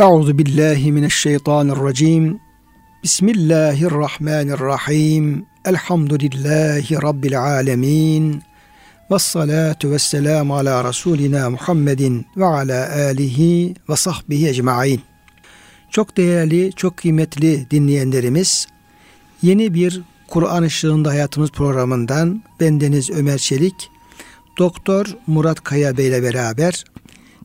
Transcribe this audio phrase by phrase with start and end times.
[0.00, 2.40] Euzu billahi mineşşeytanirracim.
[3.02, 5.46] Bismillahirrahmanirrahim.
[5.64, 8.42] Elhamdülillahi rabbil alamin.
[9.10, 15.00] Ves salatu vesselamu ala rasulina Muhammedin ve ala alihi ve sahbihi ecmaîn.
[15.90, 18.66] Çok değerli, çok kıymetli dinleyenlerimiz,
[19.42, 23.90] yeni bir Kur'an ışığında hayatımız programından bendeniz Ömer Çelik,
[24.58, 26.84] Doktor Murat Kaya Bey ile beraber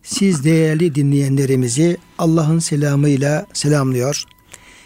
[0.04, 4.23] siz değerli dinleyenlerimizi Allah'ın selamıyla selamlıyor.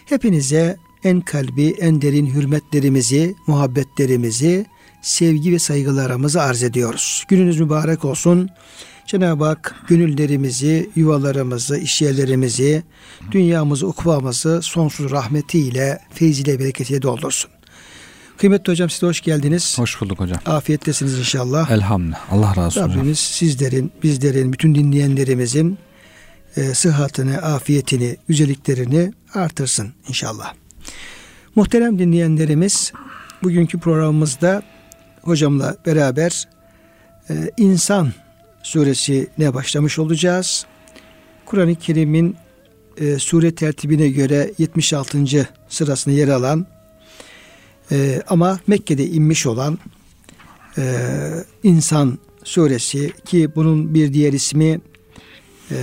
[0.06, 4.66] Hepinize en kalbi, en derin hürmetlerimizi, muhabbetlerimizi,
[5.02, 7.24] sevgi ve saygılarımızı arz ediyoruz.
[7.28, 8.48] Gününüz mübarek olsun.
[9.06, 12.82] Cenab-ı Hak gönüllerimizi, yuvalarımızı, işyerlerimizi,
[13.30, 17.55] dünyamızı, ukvamızı sonsuz rahmetiyle, feyziyle, bereketiyle doldursun.
[18.38, 19.78] Kıymetli hocam size hoş geldiniz.
[19.78, 20.38] Hoş bulduk hocam.
[20.46, 21.70] Afiyettesiniz inşallah.
[21.70, 22.32] Elhamdülillah.
[22.32, 22.80] Allah razı olsun.
[22.80, 23.14] Rabbimiz hocam.
[23.14, 25.78] sizlerin, bizlerin, bütün dinleyenlerimizin
[26.56, 30.54] e, sıhhatini, afiyetini, güzelliklerini artırsın inşallah.
[31.54, 32.92] Muhterem dinleyenlerimiz,
[33.42, 34.62] bugünkü programımızda
[35.22, 36.48] hocamla beraber
[37.30, 38.12] e, insan
[38.62, 40.66] suresine başlamış olacağız.
[41.46, 42.36] Kur'an-ı Kerim'in
[42.96, 45.18] e, sure tertibine göre 76.
[45.68, 46.66] sırasına yer alan
[47.92, 49.78] e, ama Mekke'de inmiş olan
[50.78, 50.84] e,
[51.62, 54.80] insan suresi ki bunun bir diğer ismi
[55.70, 55.76] e,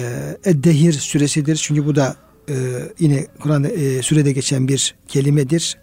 [0.45, 1.55] Eddehir suresidir.
[1.55, 2.15] Çünkü bu da
[2.49, 2.55] e,
[2.99, 5.77] yine Kur'an e, sürede geçen bir kelimedir.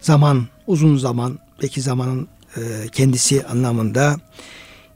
[0.00, 2.60] Zaman, uzun zaman, belki zamanın e,
[2.92, 4.16] kendisi anlamında.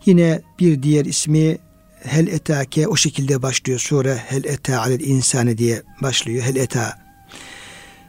[0.06, 1.58] Yine bir diğer ismi
[2.03, 3.78] Hel etake o şekilde başlıyor.
[3.78, 6.45] Sure Hel eta alel insani diye başlıyor.
[6.45, 6.98] Hel eta.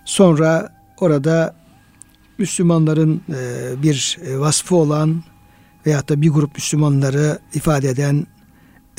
[0.05, 1.55] Sonra orada
[2.38, 5.23] Müslümanların e, bir e, vasfı olan
[5.85, 8.27] veyahut da bir grup Müslümanları ifade eden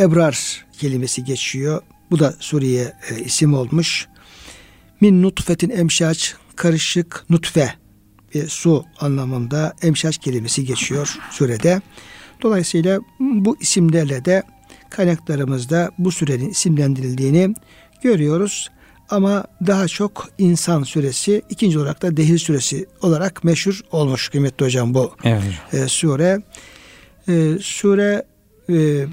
[0.00, 1.83] ebrar kelimesi geçiyor.
[2.11, 4.09] Bu da Suriye e, isim olmuş.
[5.00, 7.75] Min nutfetin emşaç karışık nutfe
[8.34, 11.81] bir su anlamında emşaç kelimesi geçiyor surede.
[12.43, 14.43] Dolayısıyla bu isimlerle de
[14.91, 17.54] kaynaklarımızda bu sürenin isimlendirildiğini
[18.03, 18.71] görüyoruz.
[19.11, 24.95] Ama daha çok insan suresi, ikinci olarak da dehir suresi olarak meşhur olmuş kıymetli hocam
[24.95, 25.43] bu evet.
[25.73, 26.43] e, sure.
[27.29, 28.25] E, sure
[28.71, 29.07] e,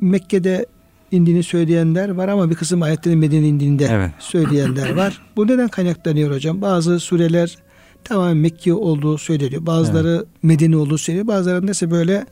[0.00, 0.66] Mekke'de
[1.10, 4.10] indiğini söyleyenler var ama bir kısım ayetlerin Medine indiğinde evet.
[4.18, 5.22] söyleyenler var.
[5.36, 6.62] Bu neden kaynaklanıyor hocam?
[6.62, 7.58] Bazı sureler
[8.04, 9.66] tamamen Mekke olduğu söyleniyor.
[9.66, 10.26] Bazıları evet.
[10.42, 11.26] Medine olduğu söyleniyor.
[11.26, 12.26] Bazılarında ise böyle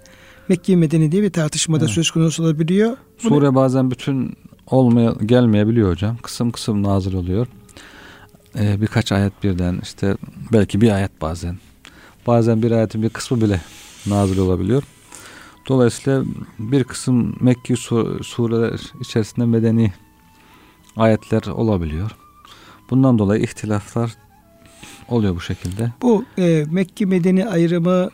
[0.49, 1.95] Mekke Medine diye bir tartışmada evet.
[1.95, 2.97] söz konusu olabiliyor.
[3.19, 4.37] Sure Bunu, bazen bütün
[4.73, 6.17] olmaya gelmeyebiliyor hocam.
[6.23, 7.47] Kısım kısım nazil oluyor.
[8.59, 10.17] Ee, birkaç ayet birden işte
[10.53, 11.57] belki bir ayet bazen.
[12.27, 13.61] Bazen bir ayetin bir kısmı bile
[14.07, 14.83] nazil olabiliyor.
[15.69, 16.25] Dolayısıyla
[16.59, 17.77] bir kısım Mekki
[18.23, 19.93] sureler içerisinde medeni
[20.97, 22.11] ayetler olabiliyor.
[22.91, 24.17] Bundan dolayı ihtilaflar
[25.09, 25.93] oluyor bu şekilde.
[26.03, 28.11] Bu e, Mekki medeni ayrımı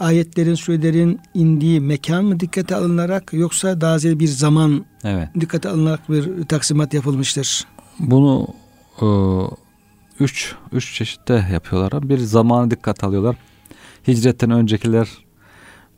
[0.00, 5.28] ayetlerin, surelerin indiği mekan mı dikkate alınarak yoksa daha ziyade bir zaman evet.
[5.40, 7.64] dikkate alınarak bir taksimat yapılmıştır?
[7.98, 8.48] Bunu
[9.02, 9.06] e,
[10.20, 12.08] üç, üç çeşitte yapıyorlar.
[12.08, 13.36] Bir zamanı dikkat alıyorlar.
[14.08, 15.08] Hicretten öncekiler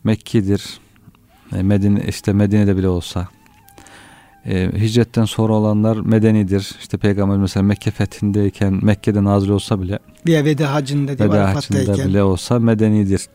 [0.05, 0.79] Mekki'dir.
[1.57, 3.29] E, Medine, işte Medine'de bile olsa.
[4.47, 6.77] E, hicretten sonra olanlar medenidir.
[6.81, 12.23] İşte peygamber mesela Mekke fethindeyken Mekke'de nazil olsa bile bir veda hacında veda hacında bile
[12.23, 13.27] olsa medenidir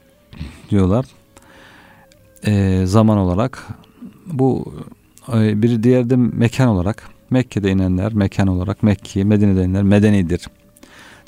[0.69, 1.05] diyorlar.
[2.45, 3.67] E, zaman olarak
[4.25, 4.73] bu
[5.33, 10.47] e, bir diğer de mekan olarak Mekke'de inenler mekan olarak Mekke, Medine'de inenler medenidir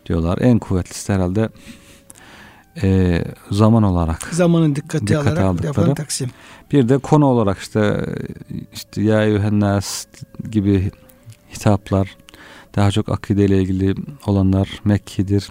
[0.05, 0.37] diyorlar.
[0.41, 1.49] En kuvvetlisi herhalde
[2.81, 3.21] e,
[3.51, 5.67] zaman olarak zamanın dikkate, dikkate alarak aldıkları.
[5.67, 6.29] yapılan taksim.
[6.71, 8.05] Bir de konu olarak işte
[8.73, 10.05] işte ya yuhennas
[10.51, 10.91] gibi
[11.55, 12.17] hitaplar
[12.75, 13.95] daha çok akide ile ilgili
[14.27, 15.49] olanlar Mekki'dir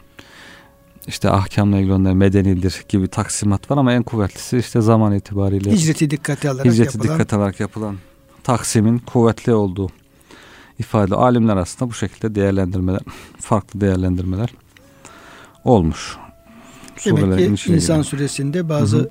[1.07, 6.11] işte ahkamla ilgili onlar medenidir gibi taksimat var ama en kuvvetlisi işte zaman itibariyle hicreti
[6.11, 7.97] dikkate alarak hicreti yapılan, dikkate alarak yapılan
[8.45, 9.91] taksimin kuvvetli olduğu
[10.79, 13.01] ifade alimler arasında bu şekilde değerlendirmeler
[13.41, 14.49] farklı değerlendirmeler
[15.65, 16.17] olmuş.
[17.07, 18.07] Demek ki insan gibi.
[18.09, 19.09] süresinde bazı Hı-hı.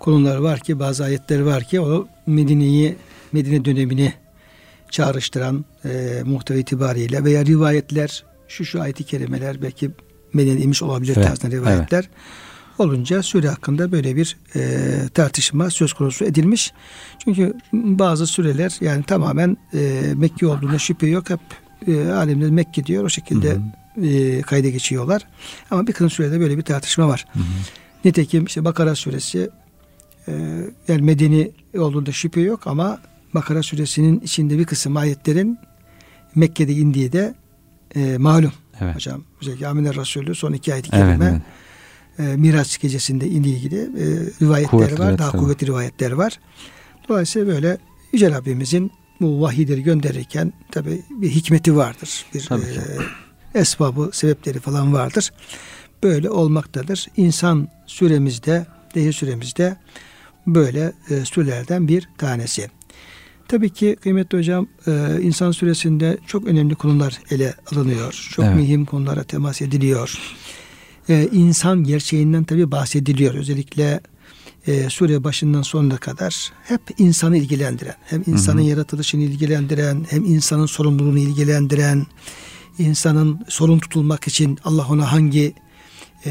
[0.00, 2.96] konular var ki bazı ayetler var ki o Medine'yi
[3.32, 4.12] Medine dönemini
[4.90, 9.90] çağrıştıran e, muhteva itibariyle veya rivayetler şu şu ayeti kerimeler belki
[10.34, 12.80] medeniymiş olabilir evet, tarzında rivayetler evet.
[12.80, 14.80] olunca süre hakkında böyle bir e,
[15.14, 16.72] tartışma söz konusu edilmiş.
[17.24, 21.30] Çünkü bazı süreler yani tamamen e, Mekke olduğuna şüphe yok.
[21.30, 21.40] Hep
[21.86, 24.06] e, alimler Mekke diyor o şekilde hı hı.
[24.06, 25.22] E, kayda geçiyorlar.
[25.70, 27.26] Ama bir kısım sürede böyle bir tartışma var.
[27.32, 27.42] Hı hı.
[28.04, 29.50] Nitekim işte Bakara suresi
[30.28, 30.32] e,
[30.88, 32.98] yani medeni olduğunda şüphe yok ama
[33.34, 35.58] Bakara suresinin içinde bir kısım ayetlerin
[36.34, 37.34] Mekke'de indiği de
[37.94, 38.52] e, malum
[38.82, 38.94] Evet.
[38.94, 39.24] hocam.
[39.42, 41.42] Özellikle Amine Resulü son iki ayet-i Evet, kerime
[42.18, 42.32] evet.
[42.32, 44.04] e, Miraç gecesinde indiği gibi e,
[44.42, 44.98] rivayetler Kuvvetli var.
[44.98, 45.40] Daha rivayetler.
[45.40, 46.40] kuvvetli rivayetler var.
[47.08, 47.78] Dolayısıyla böyle
[48.12, 52.26] Yüce Rabbimizin bu vahiyleri gönderirken tabi bir hikmeti vardır.
[52.34, 52.62] Bir Tabii
[53.54, 55.30] e, esbabı, sebepleri falan vardır.
[56.02, 57.06] Böyle olmaktadır.
[57.16, 59.76] İnsan süremizde, dehir süremizde
[60.46, 62.70] böyle e, sürelerden bir tanesi.
[63.52, 68.28] Tabii ki kıymetli hocam e, insan süresinde çok önemli konular ele alınıyor.
[68.32, 68.56] Çok Evet.
[68.56, 70.18] mühim konulara temas ediliyor.
[71.08, 73.34] E, insan gerçeğinden tabii bahsediliyor.
[73.34, 74.00] Özellikle
[74.66, 78.68] e, sure başından sonuna kadar hep insanı ilgilendiren, hem insanın Hı hı.
[78.68, 82.06] yaratılışını ilgilendiren, hem insanın sorumluluğunu ilgilendiren,
[82.78, 85.54] insanın sorun tutulmak için Allah ona hangi
[86.26, 86.30] e,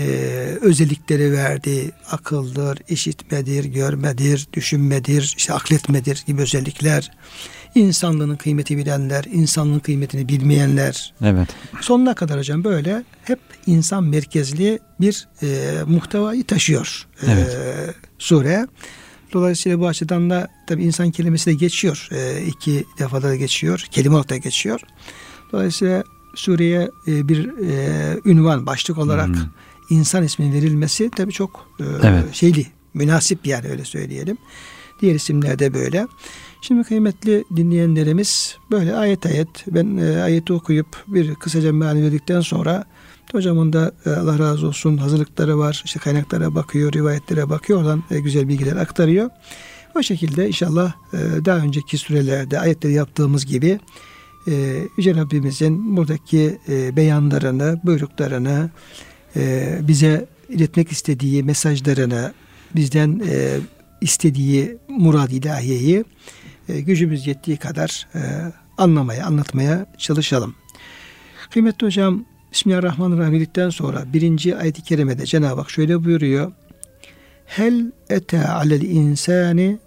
[0.61, 1.91] özellikleri verdi.
[2.11, 7.11] Akıldır, işitmedir, görmedir, düşünmedir, işte akletmedir gibi özellikler.
[7.75, 11.13] İnsanlığın kıymeti bilenler, insanlığın kıymetini bilmeyenler.
[11.21, 11.49] Evet.
[11.81, 17.57] Sonuna kadar hocam böyle hep insan merkezli bir e, muhtevayı taşıyor e, Evet.
[18.19, 18.67] sure.
[19.33, 22.07] Dolayısıyla bu açıdan da tabi insan kelimesi de geçiyor.
[22.11, 23.85] E, iki defada da geçiyor.
[23.91, 24.79] Kelime olarak da geçiyor.
[25.51, 26.03] Dolayısıyla
[26.35, 29.35] sureye e, bir e, ünvan, başlık olarak Hmm.
[29.91, 32.33] İnsan isminin verilmesi tabii çok e, Evet.
[32.33, 34.38] şeyli, münasip yani öyle söyleyelim.
[35.01, 36.07] Diğer isimler de böyle.
[36.61, 42.85] Şimdi kıymetli dinleyenlerimiz böyle ayet ayet ben e, ayeti okuyup bir kısaca meali verdikten sonra
[43.31, 45.81] hocamın da e, Allah razı olsun hazırlıkları var.
[45.85, 47.79] işte kaynaklara bakıyor, rivayetlere bakıyor.
[47.79, 49.29] Oradan e, güzel bilgiler aktarıyor.
[49.95, 53.79] O şekilde inşallah e, daha önceki sürelerde ayetleri yaptığımız gibi
[54.47, 58.69] e, Yüce Rabbimizin buradaki e, beyanlarını, buyruklarını,
[59.36, 62.33] e, bize iletmek istediği mesajlarını,
[62.75, 63.57] bizden e,
[64.01, 66.06] istediği murad ilahiyeyi
[66.69, 68.07] e, gücümüz yettiği kadar
[68.78, 70.56] anlamaya, anlatmaya çalışalım.
[71.51, 76.51] Kıymetli hocam, Bismillahirrahmanirrahim dedikten sonra birinci ayet-i kerimede Cenab-ı Hak şöyle buyuruyor.
[77.45, 79.78] Hel ete alel insani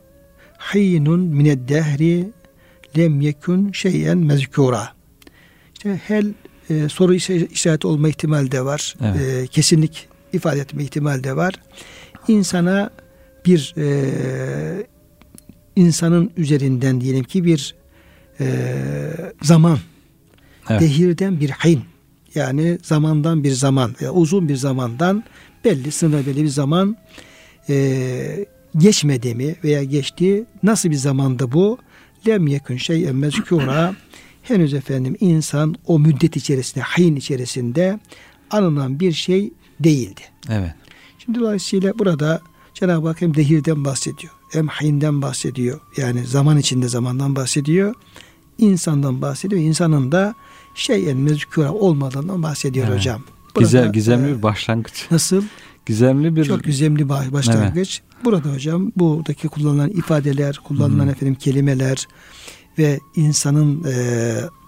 [0.75, 2.31] hinun mined dehri
[2.96, 4.93] lem yekun şeyen mezkura.
[5.75, 6.35] İşte hel
[6.70, 8.94] e, soru işareti olma ihtimali de var.
[9.00, 9.20] Evet.
[9.20, 11.55] E, kesinlik ifade etme ihtimali de var.
[12.28, 12.90] İnsana
[13.46, 14.87] bir e,
[15.76, 17.75] insanın üzerinden diyelim ki bir
[18.40, 18.46] e,
[19.43, 19.78] zaman
[20.70, 20.81] Evet.
[20.81, 21.81] dehirden bir hin
[22.34, 25.25] yani zamandan bir zaman veya uzun bir zamandan
[25.64, 26.96] belli sınır belli bir zaman
[27.69, 28.46] e,
[28.76, 31.78] geçmedi mi veya geçti nasıl bir zamanda bu
[32.26, 33.94] lem yekun şey mezkura
[34.44, 37.99] henüz efendim insan o müddet içerisinde hin içerisinde
[38.50, 40.20] anılan bir şey değildi.
[40.50, 40.75] Evet.
[41.19, 42.41] Şimdi dolayısıyla burada
[42.75, 45.81] Cenab-ı Hak hem dehirden bahsediyor hem hinden bahsediyor.
[45.96, 47.94] Yani zaman içinde zamandan bahsediyor.
[48.58, 49.62] insandan bahsediyor.
[49.62, 50.35] İnsanın da
[50.75, 52.99] şeyen mezkura olmadığından bahsediyor Evet.
[52.99, 53.23] hocam.
[53.58, 55.06] Güzel, Burada, gizemli e, bir başlangıç.
[55.11, 55.43] Nasıl?
[55.87, 58.00] Gizemli bir Çok gizemli baş- başlangıç.
[58.25, 61.11] Burada hocam buradaki kullanılan ifadeler, kullanılan Hı.
[61.11, 62.08] efendim kelimeler
[62.78, 63.96] ve insanın e,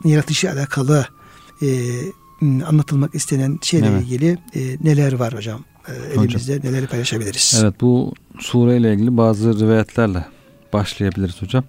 [0.04, 1.06] yaratışıyla alakalı
[1.62, 1.66] e,
[2.66, 4.02] anlatılmak istenen şeyle Evet.
[4.02, 5.60] ilgili e, neler var hocam?
[5.88, 7.60] E, elimizde neleri paylaşabiliriz?
[7.62, 10.24] Evet bu sureyle ilgili bazı rivayetlerle
[10.72, 11.64] başlayabiliriz hocam.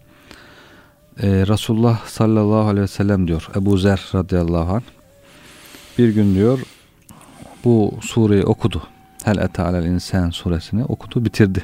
[1.21, 4.81] Ee, Resulullah sallallahu aleyhi ve sellem diyor Ebu Zer radıyallahu anh
[5.97, 6.59] bir gün diyor
[7.63, 8.83] bu sureyi okudu.
[9.23, 11.63] Hel ete alel insan suresini okudu bitirdi.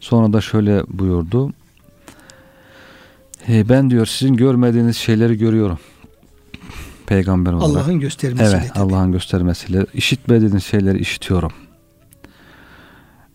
[0.00, 1.52] Sonra da şöyle buyurdu.
[3.46, 5.78] "Hey, ben diyor sizin görmediğiniz şeyleri görüyorum.
[7.06, 7.76] Peygamber olarak.
[7.76, 8.76] Allah'ın göstermesiyle Evet.
[8.76, 11.52] Allah'ın göstermesiyle işitmediğiniz şeyleri işitiyorum.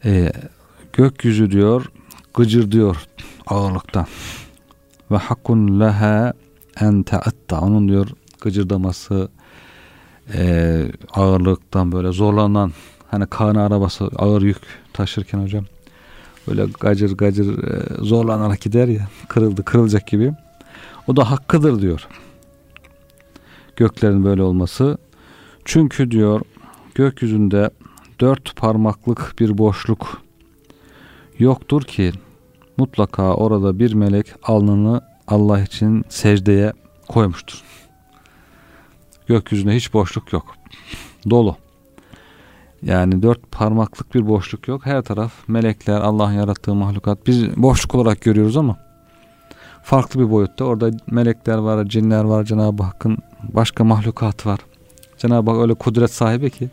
[0.05, 0.31] Ee,
[0.93, 1.85] gökyüzü diyor
[2.33, 3.07] gıcır diyor
[3.47, 4.07] ağırlıktan.
[5.11, 6.33] Ve hakkun leha
[6.81, 7.61] en teatta.
[7.61, 8.07] Onun diyor
[8.41, 9.29] gıcırdaması
[10.33, 12.71] e, ağırlıktan böyle zorlanan
[13.07, 14.61] hani kana arabası ağır yük
[14.93, 15.65] taşırken hocam
[16.47, 20.33] böyle gacır gacır e, zorlanarak gider ya kırıldı kırılacak gibi.
[21.07, 22.07] O da hakkıdır diyor
[23.75, 24.97] göklerin böyle olması.
[25.65, 26.41] Çünkü diyor
[26.95, 27.69] gökyüzünde
[28.19, 30.21] dört parmaklık bir boşluk
[31.39, 32.11] yoktur ki
[32.77, 36.73] mutlaka orada bir melek alnını Allah için secdeye
[37.07, 37.63] koymuştur.
[39.27, 40.55] Gökyüzünde hiç boşluk yok.
[41.29, 41.55] Dolu.
[42.83, 44.85] Yani dört parmaklık bir boşluk yok.
[44.85, 47.27] Her taraf melekler, Allah'ın yarattığı mahlukat.
[47.27, 48.77] Biz boşluk olarak görüyoruz ama
[49.83, 50.65] farklı bir boyutta.
[50.65, 53.17] Orada melekler var, cinler var, Cenab-ı Hakk'ın
[53.53, 54.59] başka mahlukat var.
[55.17, 56.69] Cenab-ı Hak öyle kudret sahibi ki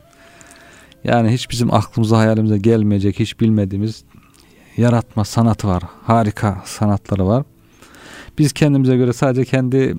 [1.05, 4.05] yani hiç bizim aklımıza hayalimize gelmeyecek hiç bilmediğimiz
[4.77, 5.83] yaratma sanatı var.
[6.05, 7.45] Harika sanatları var.
[8.39, 9.97] Biz kendimize göre sadece kendi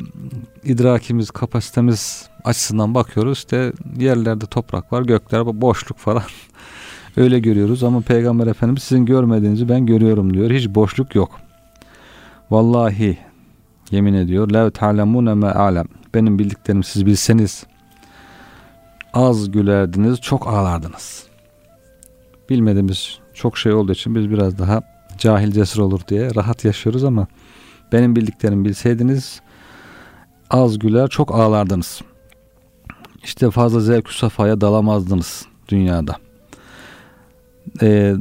[0.63, 3.37] idrakimiz, kapasitemiz açısından bakıyoruz.
[3.37, 6.23] İşte yerlerde toprak var, gökler boşluk falan.
[7.17, 10.51] Öyle görüyoruz ama Peygamber Efendimiz sizin görmediğinizi ben görüyorum diyor.
[10.51, 11.39] Hiç boşluk yok.
[12.51, 13.17] Vallahi
[13.91, 14.49] yemin ediyor.
[14.49, 15.87] Lev ta'lemune me alem.
[16.13, 17.65] Benim bildiklerimi siz bilseniz
[19.13, 21.23] az gülerdiniz, çok ağlardınız.
[22.49, 24.81] Bilmediğimiz çok şey olduğu için biz biraz daha
[25.17, 27.27] cahil cesur olur diye rahat yaşıyoruz ama
[27.91, 29.41] benim bildiklerimi bilseydiniz
[30.49, 32.01] az güler çok ağlardınız.
[33.23, 36.15] İşte fazla zevk safhaya dalamazdınız dünyada.
[37.81, 38.15] Ee,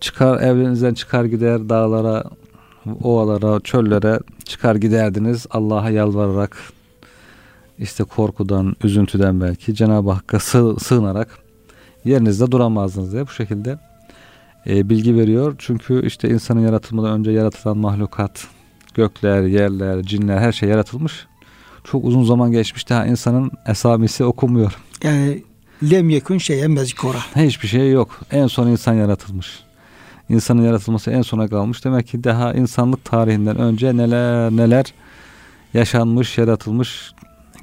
[0.00, 2.24] çıkar evinizden çıkar gider dağlara,
[3.02, 6.56] ovalara, çöllere çıkar giderdiniz Allah'a yalvararak
[7.78, 11.38] işte korkudan, üzüntüden belki Cenab-ı Hakk'a sığ, sığınarak
[12.04, 13.78] yerinizde duramazdınız diye bu şekilde
[14.66, 15.54] e, bilgi veriyor.
[15.58, 18.46] Çünkü işte insanın yaratılmadan önce yaratılan mahlukat,
[18.94, 21.26] gökler, yerler, cinler her şey yaratılmış.
[21.84, 24.72] Çok uzun zaman geçmiş daha insanın esamisi okunmuyor.
[25.02, 25.42] Yani
[25.90, 27.18] lem yekun şeyen mezkura.
[27.36, 28.20] Hiçbir şey yok.
[28.30, 29.60] En son insan yaratılmış.
[30.28, 31.84] İnsanın yaratılması en sona kalmış.
[31.84, 34.84] Demek ki daha insanlık tarihinden önce neler neler
[35.74, 37.12] yaşanmış, yaratılmış,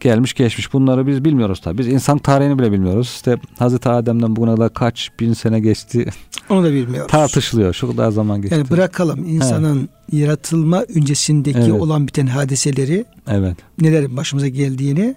[0.02, 0.74] gelmiş geçmiş.
[0.74, 1.78] Bunları biz bilmiyoruz tabii.
[1.78, 3.08] Biz insan tarihini bile bilmiyoruz.
[3.08, 6.10] İşte Hazreti Adem'den bugüne kadar kaç bin sene geçti.
[6.50, 7.12] Onu da bilmiyoruz.
[7.12, 7.74] Tartışılıyor.
[7.74, 8.56] Şu kadar zaman geçti.
[8.56, 10.22] Yani bırakalım insanın evet.
[10.22, 11.72] yaratılma öncesindeki evet.
[11.72, 13.58] olan biten hadiseleri evet.
[13.82, 15.16] neler başımıza geldiğini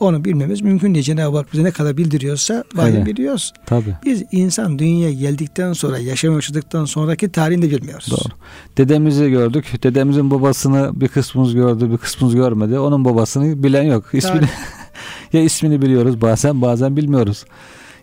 [0.00, 1.04] onu bilmemiz mümkün değil.
[1.04, 3.06] Cenab-ı Hak bize ne kadar bildiriyorsa vahiy evet.
[3.06, 3.52] biliyoruz.
[3.66, 3.96] Tabii.
[4.04, 8.10] Biz insan dünyaya geldikten sonra, yaşam yaşadıktan sonraki tarihini de bilmiyoruz.
[8.10, 8.34] Doğru.
[8.76, 9.82] Dedemizi gördük.
[9.82, 12.78] Dedemizin babasını bir kısmımız gördü, bir kısmımız görmedi.
[12.78, 14.04] Onun babasını bilen yok.
[14.12, 14.46] İsmini
[15.32, 17.44] ya ismini biliyoruz bazen, bazen bilmiyoruz.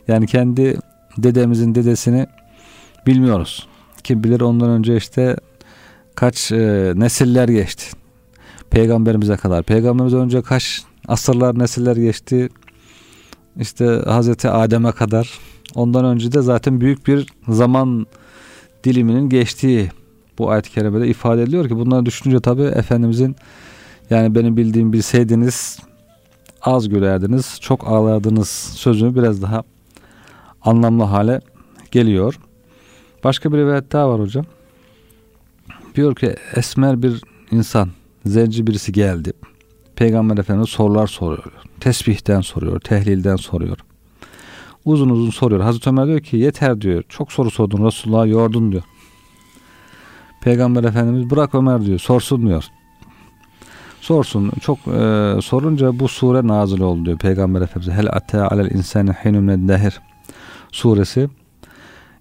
[0.07, 0.77] Yani kendi
[1.17, 2.27] dedemizin dedesini
[3.07, 3.67] bilmiyoruz.
[4.03, 5.35] Kim bilir ondan önce işte
[6.15, 7.85] kaç e, nesiller geçti.
[8.69, 9.63] Peygamberimize kadar.
[9.63, 12.49] Peygamberimize önce kaç asırlar nesiller geçti.
[13.59, 15.39] İşte Hazreti Adem'e kadar.
[15.75, 18.07] Ondan önce de zaten büyük bir zaman
[18.83, 19.91] diliminin geçtiği
[20.37, 23.35] bu ayet-i kerimede ifade ediliyor ki bunları düşününce tabi Efendimizin
[24.09, 25.79] yani benim bildiğim bilseydiniz
[26.61, 29.63] az gülerdiniz, çok ağlardınız sözünü biraz daha
[30.61, 31.41] anlamlı hale
[31.91, 32.39] geliyor.
[33.23, 34.45] Başka bir rivayet daha var hocam.
[35.95, 37.21] Diyor ki esmer bir
[37.51, 37.89] insan,
[38.25, 39.33] zenci birisi geldi.
[39.97, 41.51] Peygamber Efendimiz sorular soruyor.
[41.79, 43.77] Tesbihten soruyor, tehlilden soruyor.
[44.85, 45.61] Uzun uzun soruyor.
[45.61, 47.03] Hazreti Ömer diyor ki yeter diyor.
[47.09, 48.83] Çok soru sordun Resulullah'a yordun diyor.
[50.41, 51.99] Peygamber Efendimiz bırak Ömer diyor.
[51.99, 52.63] Sorsun diyor.
[54.01, 54.51] Sorsun.
[54.61, 57.97] Çok e, sorunca bu sure nazil oldu diyor Peygamber Efendimiz.
[57.97, 60.01] Hel ate alel insani hinun dehir
[60.71, 61.29] suresi.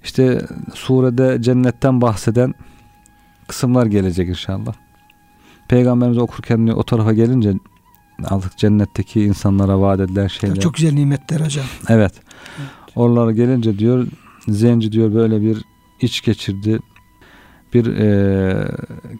[0.05, 0.41] İşte
[0.75, 2.55] surede cennetten bahseden
[3.49, 4.86] kısımlar gelecek inşallah.
[5.69, 7.55] Peygamberimiz okurken o tarafa gelince
[8.25, 10.61] artık cennetteki insanlara vaat edilen şeyler.
[10.61, 11.67] Çok güzel nimetler hocam.
[11.89, 12.13] Evet.
[12.59, 12.67] evet.
[12.97, 14.07] Oralara gelince diyor
[14.49, 15.65] zenci diyor böyle bir
[16.01, 16.79] iç geçirdi.
[17.75, 18.69] Bir e,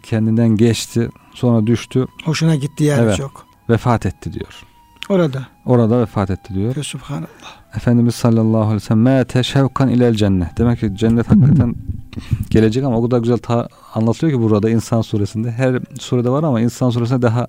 [0.03, 1.09] kendinden geçti.
[1.33, 2.07] Sonra düştü.
[2.25, 3.17] Hoşuna gitti yani evet.
[3.17, 3.47] çok.
[3.69, 4.63] Vefat etti diyor.
[5.09, 5.47] Orada.
[5.65, 6.75] Orada vefat etti diyor.
[6.75, 7.66] Ve subhanallah.
[7.77, 10.57] Efendimiz sallallahu aleyhi ve sellem mâte şevkan ilel cennet.
[10.57, 11.75] Demek ki cennet hakikaten
[12.49, 15.51] gelecek ama o kadar güzel ta- anlatılıyor ki burada insan suresinde.
[15.51, 17.47] Her surede var ama insan suresinde daha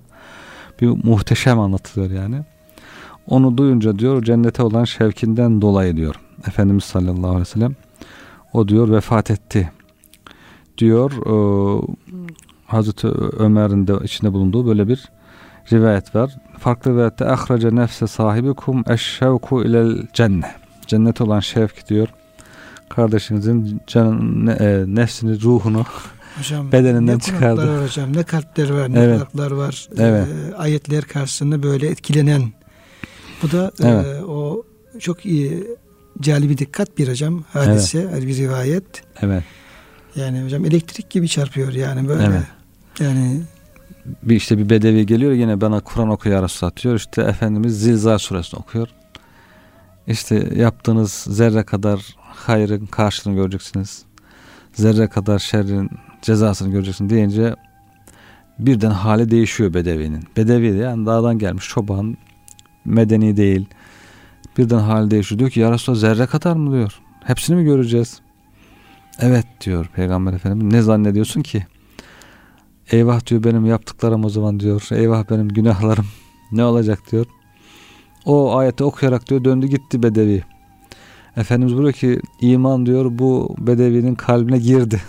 [0.81, 2.41] bir muhteşem anlatılıyor yani.
[3.27, 6.15] Onu duyunca diyor cennete olan şevkinden dolayı diyor.
[6.47, 7.75] Efendimiz sallallahu aleyhi ve sellem
[8.53, 9.71] o diyor vefat etti
[10.77, 11.11] diyor.
[11.11, 11.35] E,
[12.65, 13.07] Hazreti
[13.37, 15.09] Ömer'in de içinde bulunduğu böyle bir
[15.73, 16.37] rivayet var.
[16.59, 20.45] Farklı rivayette ahraca nefse sahibikum eşşevku ilel cennet.
[20.87, 22.07] Cennet olan şevk diyor.
[22.89, 25.85] Kardeşinizin can, e, nefsini, ruhunu
[26.37, 27.77] hocam, bedeninden ne çıkardı.
[27.77, 29.19] Var hocam, ne kalpler var, ne evet.
[29.19, 29.87] kulaklar var.
[29.97, 30.27] Evet.
[30.51, 32.53] E, ayetler karşısında böyle etkilenen.
[33.43, 34.05] Bu da e, evet.
[34.05, 34.63] e, o
[34.99, 35.67] çok iyi
[36.21, 38.27] cali bir dikkat bir hocam hadise, evet.
[38.27, 39.03] bir rivayet.
[39.21, 39.43] Evet.
[40.15, 42.23] Yani hocam elektrik gibi çarpıyor yani böyle.
[42.23, 42.43] Evet.
[42.99, 43.41] Yani
[44.23, 46.95] bir işte bir bedevi geliyor yine bana Kur'an oku ya Resulallah diyor.
[46.95, 48.87] İşte Efendimiz Zilzal suresini okuyor.
[50.07, 54.05] İşte yaptığınız zerre kadar hayrın karşılığını göreceksiniz.
[54.73, 55.89] Zerre kadar şerrin
[56.21, 57.55] cezasını göreceksiniz deyince
[58.59, 60.23] birden hali değişiyor bedevinin.
[60.37, 62.17] Bedevi de yani dağdan gelmiş çoban
[62.85, 63.65] medeni değil.
[64.57, 65.39] Birden hali değişiyor.
[65.39, 66.99] Diyor ki ya Resulallah zerre kadar mı diyor.
[67.23, 68.21] Hepsini mi göreceğiz?
[69.19, 70.73] Evet diyor Peygamber Efendimiz.
[70.73, 71.65] Ne zannediyorsun ki?
[72.91, 74.87] Eyvah diyor benim yaptıklarım o zaman diyor.
[74.91, 76.05] Eyvah benim günahlarım
[76.51, 77.25] ne olacak diyor.
[78.25, 80.43] O ayeti okuyarak diyor döndü gitti bedevi.
[81.37, 85.01] Efendimiz buyuruyor ki iman diyor bu bedevinin kalbine girdi.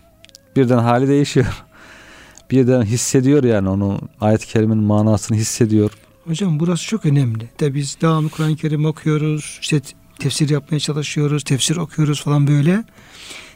[0.56, 1.64] Birden hali değişiyor.
[2.50, 5.90] birden hissediyor yani onu ayet-i kerimenin manasını hissediyor.
[6.26, 7.50] Hocam burası çok önemli.
[7.60, 9.58] De biz devamlı Kur'an-ı Kerim okuyoruz.
[9.60, 9.80] işte
[10.18, 11.44] tefsir yapmaya çalışıyoruz.
[11.44, 12.84] Tefsir okuyoruz falan böyle.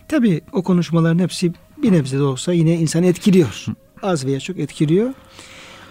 [0.08, 3.64] Tabi o konuşmaların hepsi bir nebze de olsa yine insanı etkiliyor.
[4.02, 5.14] Az veya çok etkiliyor.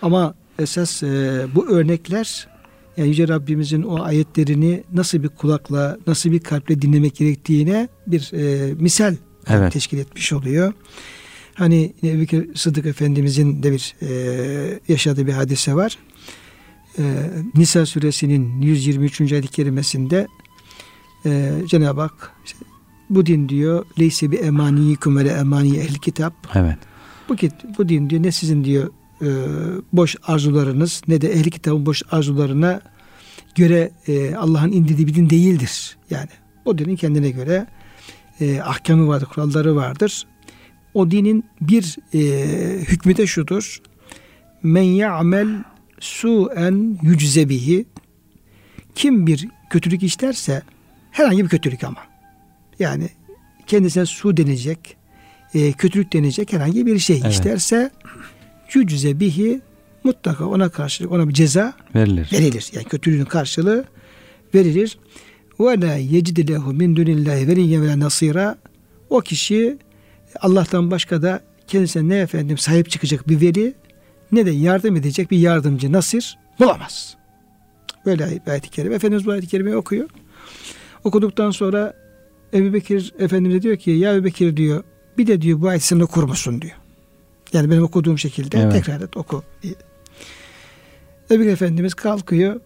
[0.02, 2.48] Ama esas e, bu örnekler
[2.98, 8.74] yani Yüce Rabbimizin o ayetlerini nasıl bir kulakla, nasıl bir kalple dinlemek gerektiğine bir e,
[8.74, 9.16] misal
[9.48, 9.74] evet.
[9.74, 10.74] teşkil etmiş oluyor.
[11.54, 15.98] Hani Ebu Bekir Sıddık Efendimizin de bir e, yaşadığı bir hadise var.
[17.00, 17.04] E,
[17.56, 19.22] Nisa suresinin 123.
[19.22, 20.28] ayet-i kerimesinde
[21.26, 22.58] e, Cenab-ı Hak işte,
[23.10, 26.34] bu din diyor leyse bi emaniyikum ve emani ehl kitap.
[26.56, 26.78] Evet.
[27.30, 27.36] Bu,
[27.78, 28.90] bu din diyor ne sizin diyor
[29.22, 29.28] e,
[29.94, 32.82] boş arzularınız ne de ehli kitabın boş arzularına
[33.56, 35.98] göre e, Allah'ın indirdiği bir din değildir.
[36.10, 36.30] Yani
[36.66, 37.68] o dinin kendine göre
[38.40, 40.28] e, ahkamı vardır, kuralları vardır.
[40.94, 42.20] O dinin bir e,
[42.82, 43.82] hükmü de şudur.
[44.64, 45.64] Men ya'mel
[46.00, 47.86] su'en yüczebihi
[48.96, 50.62] kim bir kötülük işlerse
[51.12, 52.09] herhangi bir kötülük ama
[52.80, 53.10] yani
[53.68, 54.98] kendisine su denecek
[55.54, 57.34] e, kötülük denecek herhangi bir şey evet.
[57.34, 57.92] işlerse
[58.74, 59.62] yücze bihi
[60.04, 62.30] mutlaka ona karşılık ona bir ceza verilir.
[62.32, 62.70] verilir.
[62.74, 63.86] Yani kötülüğün karşılığı
[64.56, 64.98] verilir.
[65.60, 68.58] Ve la yecid lehu min dunillahi veliyyen ve nasira
[69.10, 69.78] o kişi
[70.40, 73.74] Allah'tan başka da kendisine ne efendim sahip çıkacak bir veli
[74.32, 77.16] ne de yardım edecek bir yardımcı nasir bulamaz.
[78.06, 78.96] Böyle ayet-i kerime.
[78.96, 80.10] Efendimiz bu ayet-i kerimeyi okuyor.
[81.04, 81.94] Okuduktan sonra
[82.54, 84.84] Ebu Bekir Efendimiz diyor ki ya Ebu Bekir diyor
[85.18, 86.76] bir de diyor bu ayeti sen okur musun diyor.
[87.54, 88.72] Yani benim okuduğum şekilde evet.
[88.74, 89.44] tekrar et oku.
[91.32, 92.62] Ebu Bekir Efendimiz kalkıyor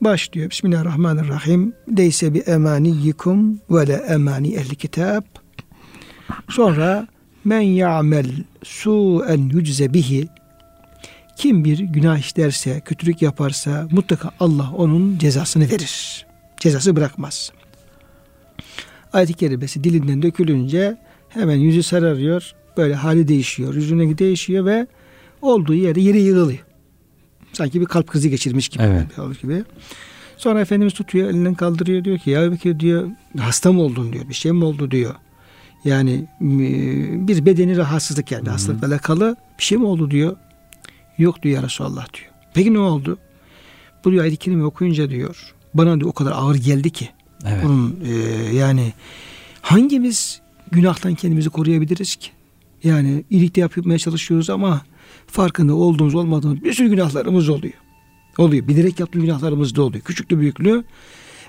[0.00, 0.50] başlıyor.
[0.50, 1.72] Bismillahirrahmanirrahim.
[1.98, 5.22] Leyse bi emaniyikum ve le emani ehli kitab.
[6.48, 7.06] Sonra
[7.44, 8.30] men ya'mel
[8.62, 10.28] su'en yücze bihi
[11.38, 16.26] kim bir günah işlerse, kötülük yaparsa mutlaka Allah onun cezasını verir.
[16.60, 17.52] Cezası bırakmaz.
[19.12, 20.96] Ayet-i kerimesi dilinden dökülünce
[21.28, 22.52] hemen yüzü sararıyor.
[22.76, 23.74] Böyle hali değişiyor.
[23.74, 24.86] Yüzüne değişiyor ve
[25.42, 26.64] olduğu yere yeri yığılıyor.
[27.52, 28.82] Sanki bir kalp krizi geçirmiş gibi.
[28.82, 29.42] Evet.
[29.42, 29.64] gibi.
[30.36, 34.34] Sonra Efendimiz tutuyor elinden kaldırıyor diyor ki ya Bekir diyor hasta mı oldun diyor bir
[34.34, 35.14] şey mi oldu diyor.
[35.84, 36.26] Yani
[37.28, 40.36] bir bedeni rahatsızlık yani hastalıkla alakalı bir şey mi oldu diyor.
[41.18, 42.30] Yok diyor ya Resulallah diyor.
[42.54, 43.18] Peki ne oldu?
[44.04, 47.08] Bu diyor ayet-i kerime okuyunca diyor bana diyor o kadar ağır geldi ki.
[47.46, 47.64] Evet.
[47.64, 48.12] Bunun e,
[48.56, 48.92] yani
[49.62, 52.30] hangimiz günahtan kendimizi koruyabiliriz ki?
[52.84, 54.82] Yani iyilikte yapmaya çalışıyoruz ama
[55.26, 57.74] farkında olduğumuz olmadığımız bir sürü günahlarımız oluyor.
[58.38, 58.68] Oluyor.
[58.68, 60.04] Bilerek yaptığımız günahlarımız da oluyor.
[60.04, 60.84] Küçüklü büyüklü.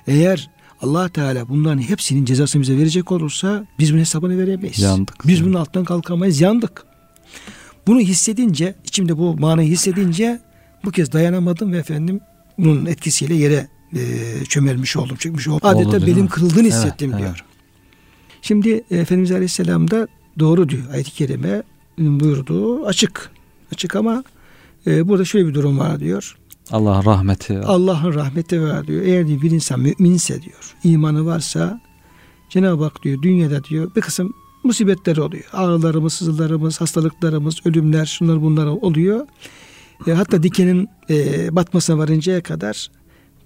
[0.07, 0.49] Eğer
[0.81, 4.79] allah Teala bunların hepsinin cezasını bize verecek olursa biz bunun hesabını veremeyiz.
[4.79, 5.27] Yandık.
[5.27, 6.41] Biz bunun altından kalkamayız.
[6.41, 6.85] Yandık.
[7.87, 10.39] Bunu hissedince, içimde bu manayı hissedince
[10.85, 12.19] bu kez dayanamadım ve efendim
[12.57, 15.59] bunun etkisiyle yere e, çömelmiş oldum, çıkmış oldum.
[15.63, 17.35] Adeta Oldu, belim kırıldığını hissettim evet, diyor.
[17.35, 17.49] Evet.
[18.41, 20.07] Şimdi Efendimiz Aleyhisselam da
[20.39, 20.83] doğru diyor.
[20.93, 21.63] Ayet-i Kerime
[21.97, 23.31] buyurduğu açık.
[23.73, 24.23] Açık ama
[24.87, 26.37] e, burada şöyle bir durum var diyor.
[26.71, 27.59] Allah'ın rahmeti.
[27.59, 29.01] Allah'ın rahmeti var diyor.
[29.01, 31.81] Eğer diyor, bir insan müminse diyor, imanı varsa
[32.49, 35.43] Cenab-ı Hak diyor dünyada diyor bir kısım musibetler oluyor.
[35.53, 39.27] Ağrılarımız, sızılarımız, hastalıklarımız, ölümler, şunlar bunlar oluyor.
[40.07, 42.91] E, hatta dikenin e, batmasına varıncaya kadar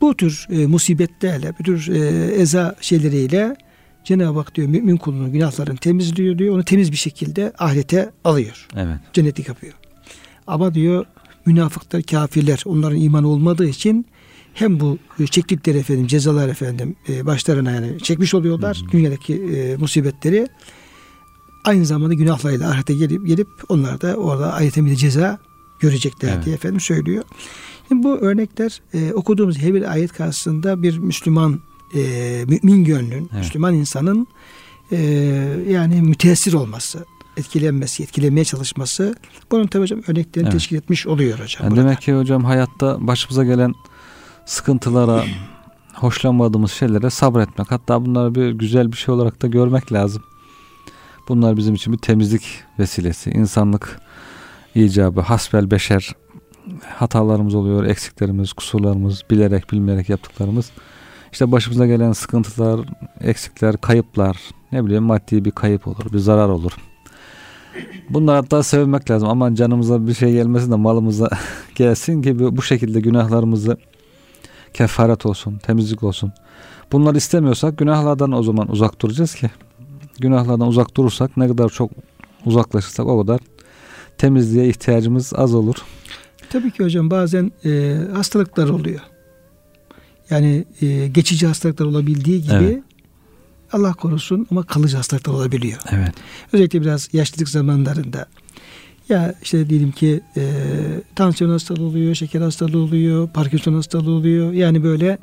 [0.04, 3.56] bu tür e, musibetlerle, bu tür e, eza şeyleriyle
[4.04, 6.56] Cenab-ı Hak diyor mümin kulunun günahlarını temizliyor diyor.
[6.56, 8.68] Onu temiz bir şekilde ahirete alıyor.
[8.76, 8.98] Evet.
[9.14, 9.74] Cennetlik yapıyor.
[10.48, 11.06] Ama diyor
[11.46, 14.06] münafıklar, kafirler onların imanı olmadığı için
[14.54, 14.98] hem bu
[15.32, 18.92] çektikleri efendim cezalar efendim e, başlarına yani çekmiş oluyorlar hı hı.
[18.92, 20.48] dünyadaki e, musibetleri
[21.66, 25.40] aynı zamanda günahlarıyla ahirete gelip gelip onlar da orada ayetemide ceza
[25.80, 26.46] görecekler evet.
[26.46, 27.24] diye efendim söylüyor.
[27.94, 31.60] Şimdi bu örnekler e, okuduğumuz her bir ayet karşısında bir Müslüman
[31.96, 32.00] e,
[32.48, 33.44] mümin gönlün, evet.
[33.44, 34.28] Müslüman insanın
[34.92, 34.98] e,
[35.70, 37.06] yani müteessir olması,
[37.38, 39.16] etkilenmesi, etkilemeye çalışması
[39.52, 40.54] bunun tabi hocam örneklerini evet.
[40.54, 41.64] teşkil etmiş oluyor hocam.
[41.64, 43.74] Yani demek ki hocam hayatta başımıza gelen
[44.46, 45.24] sıkıntılara,
[45.94, 47.72] hoşlanmadığımız şeylere sabretmek.
[47.72, 50.24] Hatta bunları bir güzel bir şey olarak da görmek lazım.
[51.30, 52.44] Bunlar bizim için bir temizlik
[52.80, 53.30] vesilesi.
[53.30, 54.00] İnsanlık
[54.76, 56.16] icabı, hasbel beşer
[56.96, 60.72] hatalarımız oluyor, eksiklerimiz, kusurlarımız, bilerek bilmeyerek yaptıklarımız.
[61.32, 62.80] İşte başımıza gelen sıkıntılar,
[63.22, 64.38] eksikler, kayıplar,
[64.72, 66.72] ne bileyim maddi bir kayıp olur, bir zarar olur.
[68.10, 69.30] Bunlar hatta sevmek lazım.
[69.30, 71.30] Aman canımıza bir şey gelmesin de malımıza
[71.76, 73.78] gelsin ki bu şekilde günahlarımızı
[74.74, 76.34] kefaret olsun, temizlik olsun.
[76.92, 79.50] Bunları istemiyorsak günahlardan o zaman uzak duracağız ki
[80.20, 81.92] günahlardan uzak durursak ne kadar çok
[82.46, 83.40] uzaklaşırsak o kadar
[84.18, 85.76] temizliğe ihtiyacımız az olur.
[86.54, 89.00] Tabii ki hocam bazen e, hastalıklar oluyor.
[90.30, 92.84] Yani e, geçici hastalıklar olabildiği gibi evet.
[93.72, 95.80] Allah korusun ama kalıcı hastalıklar olabiliyor.
[95.92, 96.14] Evet.
[96.52, 98.26] Özellikle biraz yaşlılık zamanlarında.
[99.10, 100.44] Ya işte diyelim ki e,
[101.16, 104.52] tansiyon hastalığı oluyor, şeker hastalığı oluyor, Parkinson hastalığı oluyor.
[104.52, 105.18] Yani böyle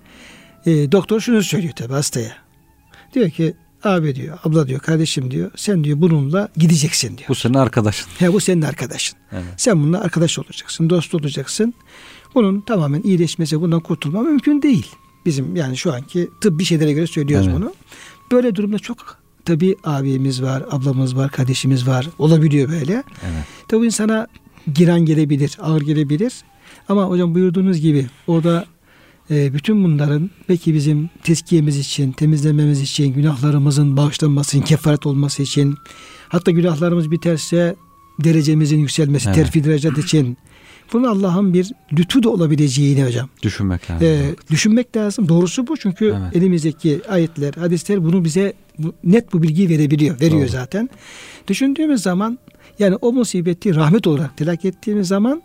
[0.67, 2.33] e, doktor şunu söylüyor tabi hastaya.
[3.15, 5.51] Diyor ki abi diyor, abla diyor, kardeşim diyor.
[5.57, 7.29] Sen diyor bununla gideceksin diyor.
[7.29, 8.09] Bu senin arkadaşın.
[8.21, 9.19] Ya bu senin arkadaşın.
[9.33, 9.45] Evet.
[9.57, 11.75] Sen bununla arkadaş olacaksın, dost olacaksın.
[12.35, 14.87] Bunun tamamen iyileşmesi, bundan kurtulma mümkün değil.
[15.27, 17.57] Bizim yani şu anki tıbbi şeylere göre söylüyoruz evet.
[17.57, 17.75] bunu.
[18.33, 22.09] Böyle durumda çok tabi abimiz var, ablamız var, kardeşimiz var.
[22.19, 22.93] Olabiliyor böyle.
[22.93, 23.45] Evet.
[23.69, 24.27] Tabi insana
[24.75, 26.33] giren gelebilir, ağır gelebilir.
[26.89, 28.67] Ama hocam buyurduğunuz gibi orada
[29.31, 35.75] e, bütün bunların belki bizim tezkiyemiz için, temizlememiz için, günahlarımızın bağışlanması kefaret olması için,
[36.29, 37.77] hatta günahlarımız biterse
[38.25, 39.37] derecemizin yükselmesi, evet.
[39.37, 40.39] terfi derecet için
[40.93, 43.29] bunun Allah'ın bir lütfu da olabileceğini hocam.
[43.43, 44.07] Düşünmek lazım.
[44.07, 45.29] Ee, düşünmek lazım.
[45.29, 46.37] Doğrusu bu çünkü evet.
[46.37, 50.21] elimizdeki ayetler, hadisler bunu bize bu, net bu bilgiyi verebiliyor.
[50.21, 50.49] Veriyor Doğru.
[50.49, 50.91] zaten.
[51.49, 52.39] Düşündüğümüz zaman
[52.79, 55.43] yani o musibeti rahmet olarak telak ettiğimiz zaman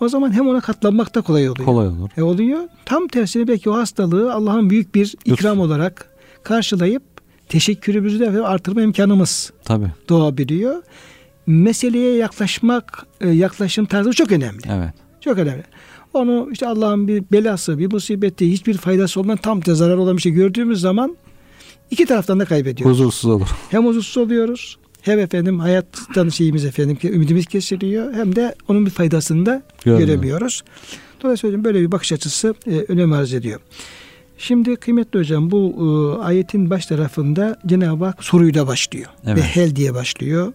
[0.00, 1.66] o zaman hem ona katlanmak da kolay oluyor.
[1.66, 2.10] Kolay olur.
[2.16, 2.60] E oluyor.
[2.84, 5.56] Tam tersine belki o hastalığı Allah'ın büyük bir ikram Lütfen.
[5.56, 6.08] olarak
[6.42, 7.02] karşılayıp
[7.48, 9.90] teşekkürümüzü de artırma imkanımız Tabii.
[10.08, 10.82] doğabiliyor.
[11.46, 14.62] Meseleye yaklaşmak, e, yaklaşım tarzı çok önemli.
[14.68, 14.94] Evet.
[15.20, 15.62] Çok önemli.
[16.14, 20.22] Onu işte Allah'ın bir belası, bir musibeti, hiçbir faydası olmayan tam da zarar olan bir
[20.22, 21.16] şey gördüğümüz zaman
[21.90, 22.98] iki taraftan da kaybediyoruz.
[22.98, 23.48] Huzursuz olur.
[23.70, 29.46] Hem huzursuz oluyoruz hem efendim hayattan şeyimiz efendim ümidimiz kesiliyor hem de onun bir faydasını
[29.46, 30.08] da Görmüyor.
[30.08, 30.62] göremiyoruz.
[31.22, 33.60] Dolayısıyla böyle bir bakış açısı e, önem arz ediyor.
[34.38, 35.74] Şimdi kıymetli hocam bu
[36.18, 39.06] e, ayetin baş tarafında Cenab-ı Hak soruyla başlıyor.
[39.26, 39.38] Evet.
[39.38, 40.52] Ve hel diye başlıyor.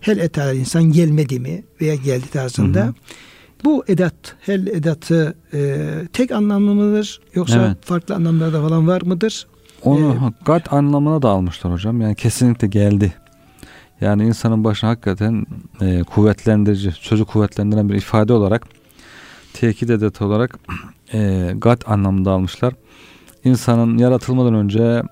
[0.00, 2.80] Hel etal insan gelmedi mi veya geldi tarzında.
[2.80, 2.94] Hı hı.
[3.64, 7.84] Bu edat, hel edatı e, tek anlamlı mıdır yoksa evet.
[7.84, 9.46] farklı anlamlarda falan var mıdır?
[9.82, 12.00] Onu ee, gat anlamına da almışlar hocam.
[12.00, 13.12] Yani kesinlikle geldi
[14.02, 15.46] yani insanın başına hakikaten
[15.80, 18.66] e, kuvvetlendirici, sözü kuvvetlendiren bir ifade olarak
[19.52, 20.58] tekit edet olarak
[21.12, 22.74] e, gat anlamında almışlar.
[23.44, 25.02] İnsanın yaratılmadan önce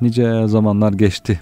[0.00, 1.40] nice zamanlar geçti.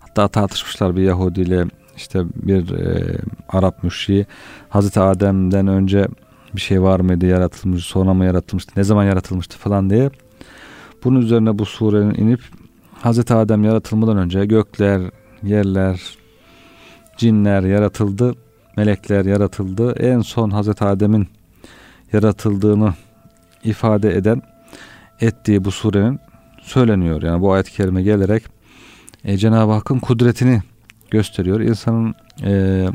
[0.00, 1.64] Hatta tartışmışlar bir Yahudi ile
[1.96, 4.26] işte bir e, Arap müşriği
[4.68, 6.08] Hazreti Adem'den önce
[6.54, 10.10] bir şey var mıydı yaratılmış sonra mı yaratılmıştı ne zaman yaratılmıştı falan diye.
[11.04, 12.40] Bunun üzerine bu surenin inip
[13.00, 15.00] Hazreti Adem yaratılmadan önce gökler,
[15.42, 16.21] yerler,
[17.16, 18.34] cinler yaratıldı,
[18.76, 19.92] melekler yaratıldı.
[19.92, 21.28] En son Hazreti Adem'in
[22.12, 22.94] yaratıldığını
[23.64, 24.42] ifade eden
[25.20, 26.20] ettiği bu surenin
[26.62, 27.22] söyleniyor.
[27.22, 28.42] Yani bu ayet-i kerime gelerek
[29.24, 30.62] e, Cenab-ı Hakk'ın kudretini
[31.10, 31.60] gösteriyor.
[31.60, 32.86] İnsanın e,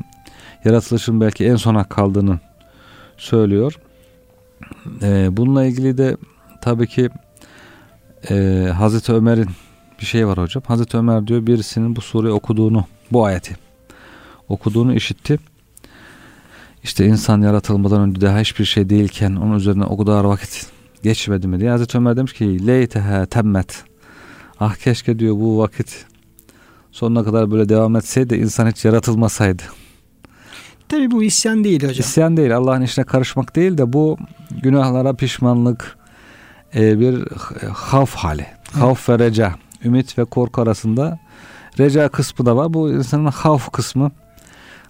[0.65, 2.39] yaratılışın belki en sona kaldığını
[3.17, 3.79] söylüyor.
[5.01, 6.17] E, bununla ilgili de
[6.61, 7.09] tabii ki
[8.29, 8.35] e,
[8.77, 9.49] Hazreti Ömer'in
[9.99, 10.63] bir şey var hocam.
[10.67, 13.66] Hazreti Ömer diyor birisinin bu sureyi okuduğunu, bu ayeti
[14.49, 15.39] okuduğunu işitti.
[16.83, 20.67] İşte insan yaratılmadan önce daha hiçbir şey değilken onun üzerine o kadar vakit
[21.03, 23.83] geçmedi mi diye Hazreti Ömer demiş ki leyteha temmet.
[24.59, 26.05] Ah keşke diyor bu vakit
[26.91, 29.63] sonuna kadar böyle devam etseydi insan hiç yaratılmasaydı.
[30.89, 31.99] Tabi bu isyan değil hocam.
[31.99, 34.17] İsyan değil Allah'ın işine karışmak değil de bu
[34.63, 35.97] günahlara pişmanlık
[36.75, 37.27] e, bir
[37.73, 38.45] havf hali.
[38.73, 39.55] Havf ve reca.
[39.85, 41.19] Ümit ve korku arasında
[41.79, 42.73] reca kısmı da var.
[42.73, 44.11] Bu insanın havf kısmı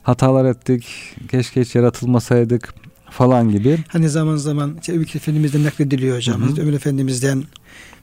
[0.07, 0.85] hatalar ettik,
[1.31, 2.73] keşke hiç yaratılmasaydık
[3.09, 3.77] falan gibi.
[3.87, 6.41] Hani zaman zaman işte Ebu Efendimiz'den naklediliyor hocam.
[6.41, 6.61] Hı hı.
[6.61, 7.43] Ömür Efendimiz'den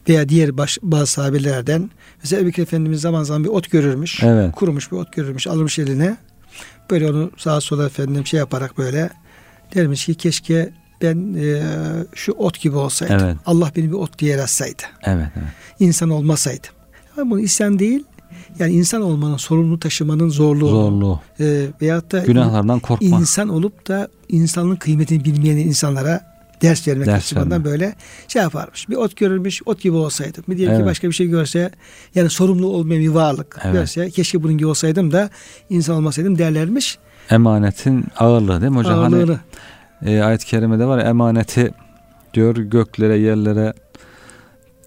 [0.09, 1.91] veya diğer baş, bazı sahabelerden.
[2.23, 4.23] Mesela Ebu Efendimiz zaman zaman bir ot görürmüş.
[4.23, 4.53] Evet.
[4.53, 5.47] Kurumuş bir ot görürmüş.
[5.47, 6.17] Alırmış eline.
[6.91, 9.11] Böyle onu sağa sola efendim şey yaparak böyle
[9.75, 11.63] dermiş ki keşke ben e,
[12.15, 13.19] şu ot gibi olsaydım.
[13.25, 13.37] Evet.
[13.47, 14.83] Allah beni bir ot diye yaratsaydı.
[15.03, 15.49] Evet, evet.
[15.81, 16.71] İnsan olmasaydım.
[17.17, 18.05] Ama bu isyan değil.
[18.59, 20.69] Yani insan olmanın, sorumlu taşımanın zorluğu.
[20.69, 21.21] Zorluğu.
[21.41, 23.07] E, veyahut da günahlardan korkma.
[23.07, 27.65] İnsan olup da insanın kıymetini bilmeyen insanlara ders vermek ders açısından verme.
[27.65, 27.95] böyle
[28.29, 28.89] şey yaparmış.
[28.89, 30.45] Bir ot görülmüş, ot gibi olsaydım.
[30.49, 30.85] Bir diyelim evet.
[30.85, 31.71] ki başka bir şey görse,
[32.15, 33.75] yani sorumlu olmayan bir varlık evet.
[33.75, 35.31] görse, keşke bunun gibi olsaydım da
[35.71, 36.99] insan olmasaydım derlermiş.
[37.31, 38.99] Emanetin ağırlığı değil mi hocam?
[38.99, 39.41] Hani, Ağırlığını.
[40.01, 41.71] Hani, e, ayet-i kerimede var emaneti
[42.35, 43.73] diyor göklere, yerlere,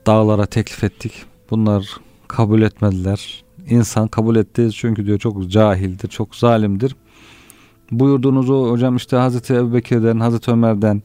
[0.05, 1.13] dağlara teklif ettik.
[1.49, 6.95] Bunlar kabul etmediler insan kabul etti çünkü diyor çok cahildir, çok zalimdir.
[7.91, 11.01] Buyurduğunuzu hocam işte Hazreti Ebubekir'den, Hazreti Ömer'den,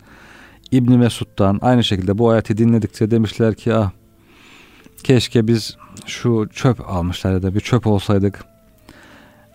[0.70, 3.90] İbni Mesud'dan aynı şekilde bu ayeti dinledikçe demişler ki ah
[5.04, 8.44] keşke biz şu çöp almışlar ya da bir çöp olsaydık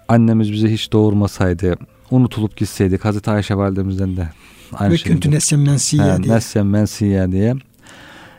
[0.07, 1.77] annemiz bizi hiç doğurmasaydı
[2.11, 4.29] unutulup gitseydik Hazreti Ayşe validemizden de
[4.73, 5.31] aynı Ve şekilde.
[5.31, 6.35] Nessem mensiye diye.
[6.35, 7.55] Nessem mensiye diye.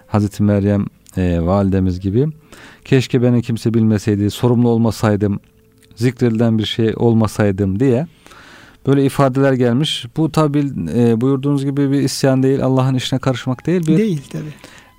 [0.07, 0.87] Hazreti Meryem
[1.17, 2.29] e, validemiz gibi.
[2.89, 5.41] Keşke beni kimse bilmeseydi, sorumlu olmasaydım,
[5.95, 8.07] zikredilen bir şey olmasaydım diye
[8.87, 10.07] böyle ifadeler gelmiş.
[10.17, 10.59] Bu tabi
[10.95, 13.87] e, buyurduğunuz gibi bir isyan değil, Allah'ın işine karışmak değil.
[13.87, 14.45] Bir değil tabi.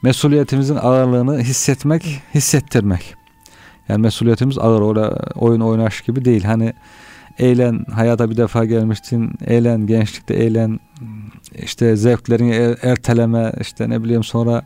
[0.04, 3.16] Mesuliyetimizin ağırlığını hissetmek, hissettirmek.
[3.88, 4.82] Yani mesuliyetimiz ağır,
[5.36, 6.44] oyun oynaş gibi değil.
[6.44, 6.74] Hani
[7.40, 10.80] eğlen, hayata bir defa gelmiştin, eğlen, gençlikte eğlen,
[11.64, 14.66] işte zevklerini er, erteleme, işte ne bileyim sonra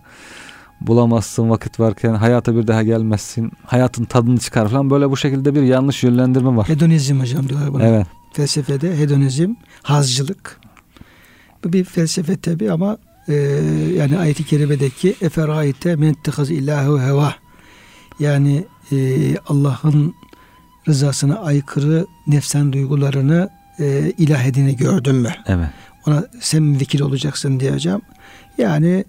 [0.88, 3.52] bulamazsın vakit varken hayata bir daha gelmezsin.
[3.66, 6.70] Hayatın tadını çıkar falan böyle bu şekilde bir yanlış yönlendirme var.
[6.70, 7.84] Hedonizm hocam diyorlar buna.
[7.84, 8.08] Evet.
[8.34, 10.60] Felsefede hedonizm, hazcılık.
[11.64, 13.34] Bu bir felsefe tabi ama e,
[13.98, 16.16] yani ayet-i kerimedeki eferaite men
[16.50, 17.36] illahu heva
[18.20, 18.98] yani e,
[19.48, 20.16] Allah'ın
[20.88, 25.32] rızasına aykırı nefsen duygularını e, ilah edini gördün mü?
[25.48, 25.68] Evet.
[26.08, 28.02] Ona sen vekil olacaksın diyeceğim.
[28.58, 29.06] Yani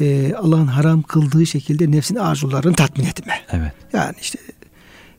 [0.00, 3.34] e, Allah'ın haram kıldığı şekilde nefsin arzularını tatmin etme.
[3.52, 3.72] Evet.
[3.92, 4.38] Yani işte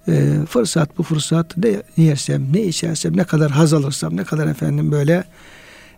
[0.07, 4.91] e, fırsat bu fırsat ne yersem ne içersem ne kadar haz alırsam ne kadar efendim
[4.91, 5.23] böyle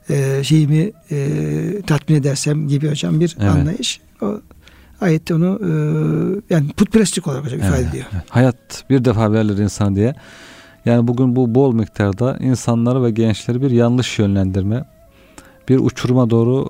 [0.09, 3.49] e, şeyimi e, tatmin edersem gibi hocam bir evet.
[3.51, 4.01] anlayış.
[4.21, 4.41] O
[5.01, 5.69] ayette onu e,
[6.53, 8.05] yani putperestlik olarak hocam evet, ifade ediyor.
[8.13, 8.23] Evet.
[8.29, 10.15] Hayat bir defa verilir insan diye.
[10.85, 14.85] Yani bugün bu bol miktarda insanları ve gençleri bir yanlış yönlendirme,
[15.69, 16.69] bir uçuruma doğru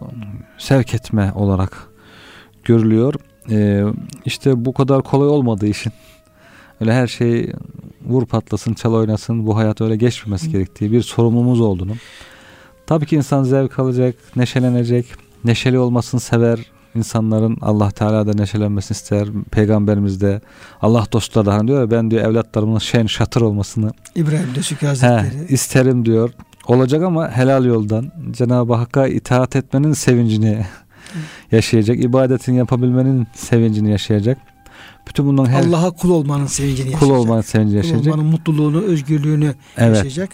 [0.58, 1.93] sevk etme olarak
[2.64, 3.14] görülüyor.
[3.50, 3.84] Ee,
[4.26, 5.94] işte bu kadar kolay olmadığı için
[6.82, 7.52] öyle her şey
[8.06, 11.92] vur patlasın, çal oynasın bu hayat öyle geçmemesi gerektiği bir sorumluluğumuz olduğunu.
[12.86, 15.06] Tabii ki insan zevk alacak, neşelenecek,
[15.44, 16.60] neşeli olmasını sever.
[16.96, 19.28] İnsanların Allah Teala da neşelenmesini ister.
[19.52, 20.42] Peygamberimiz de
[20.82, 25.40] Allah dostları da hani diyor ya ben diyor evlatlarımın şen şatır olmasını İbrahim Döşük Hazretleri
[25.40, 26.30] he, isterim diyor.
[26.68, 30.66] Olacak ama helal yoldan Cenab-ı Hakk'a itaat etmenin sevincini
[31.52, 32.04] yaşayacak.
[32.04, 34.38] ibadetini yapabilmenin sevincini yaşayacak.
[35.08, 37.00] Bütün bunların her Allah'a kul olmanın sevincini yaşayacak.
[37.00, 38.04] Kul olmanın sevincini yaşayacak.
[38.04, 39.96] Kul olmanın mutluluğunu, özgürlüğünü evet.
[39.96, 40.30] yaşayacak.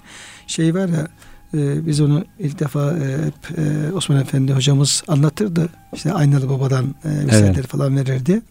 [0.48, 1.08] Şey var ya
[1.54, 5.70] e, biz onu ilk defa e, hep e, Osman Efendi hocamız anlatırdı.
[5.94, 7.68] İşte Aynalı Baba'dan e, misaller evet.
[7.68, 8.42] falan verirdi.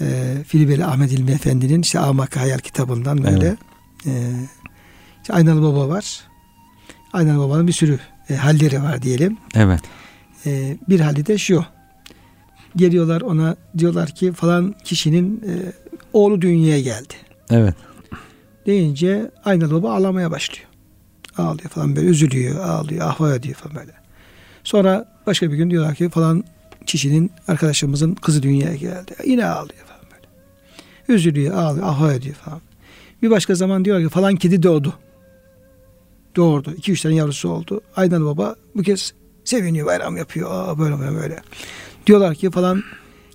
[0.00, 3.58] E, Filibeli Ahmet İlmi Efendi'nin işte Amak Hayal kitabından böyle evet.
[4.06, 4.12] e,
[5.22, 6.20] işte Aynalı Baba var.
[7.12, 7.98] Aynalı Baba'nın bir sürü
[8.30, 9.36] e, halleri var diyelim.
[9.54, 9.80] Evet.
[10.46, 11.64] E, bir hali de şu.
[12.76, 15.72] Geliyorlar ona diyorlar ki falan kişinin e,
[16.12, 17.14] oğlu dünyaya geldi.
[17.50, 17.74] Evet.
[18.66, 20.66] Deyince aynalı baba ağlamaya başlıyor.
[21.38, 23.92] Ağlıyor falan böyle üzülüyor, ağlıyor, ahva ediyor falan böyle.
[24.64, 26.44] Sonra başka bir gün diyorlar ki falan
[26.86, 29.14] kişinin arkadaşımızın kızı dünyaya geldi.
[29.26, 30.26] Yine ağlıyor falan böyle.
[31.16, 32.60] Üzülüyor, ağlıyor, ahva ediyor falan.
[33.22, 34.94] Bir başka zaman diyor ki falan kedi doğdu.
[36.36, 36.74] Doğurdu.
[36.76, 37.80] İki üç tane yavrusu oldu.
[37.96, 40.50] Aynalı baba bu kez Seviniyor bayram yapıyor.
[40.52, 41.42] Aa, böyle böyle böyle.
[42.06, 42.82] Diyorlar ki falan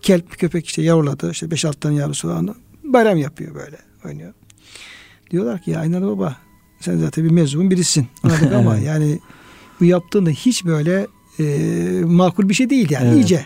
[0.01, 1.31] kelp köpek işte yavruladı.
[1.31, 2.45] işte beş 6 tane yavrusu var.
[2.83, 4.33] Bayram yapıyor böyle oynuyor.
[5.31, 6.35] Diyorlar ki ya Aynalı Baba
[6.79, 8.07] sen zaten bir mezun birisin.
[8.23, 9.19] Anladık ama yani
[9.79, 11.07] bu yaptığında hiç böyle
[11.39, 11.45] e,
[12.05, 13.07] makul bir şey değil yani.
[13.07, 13.17] Evet.
[13.17, 13.45] İyice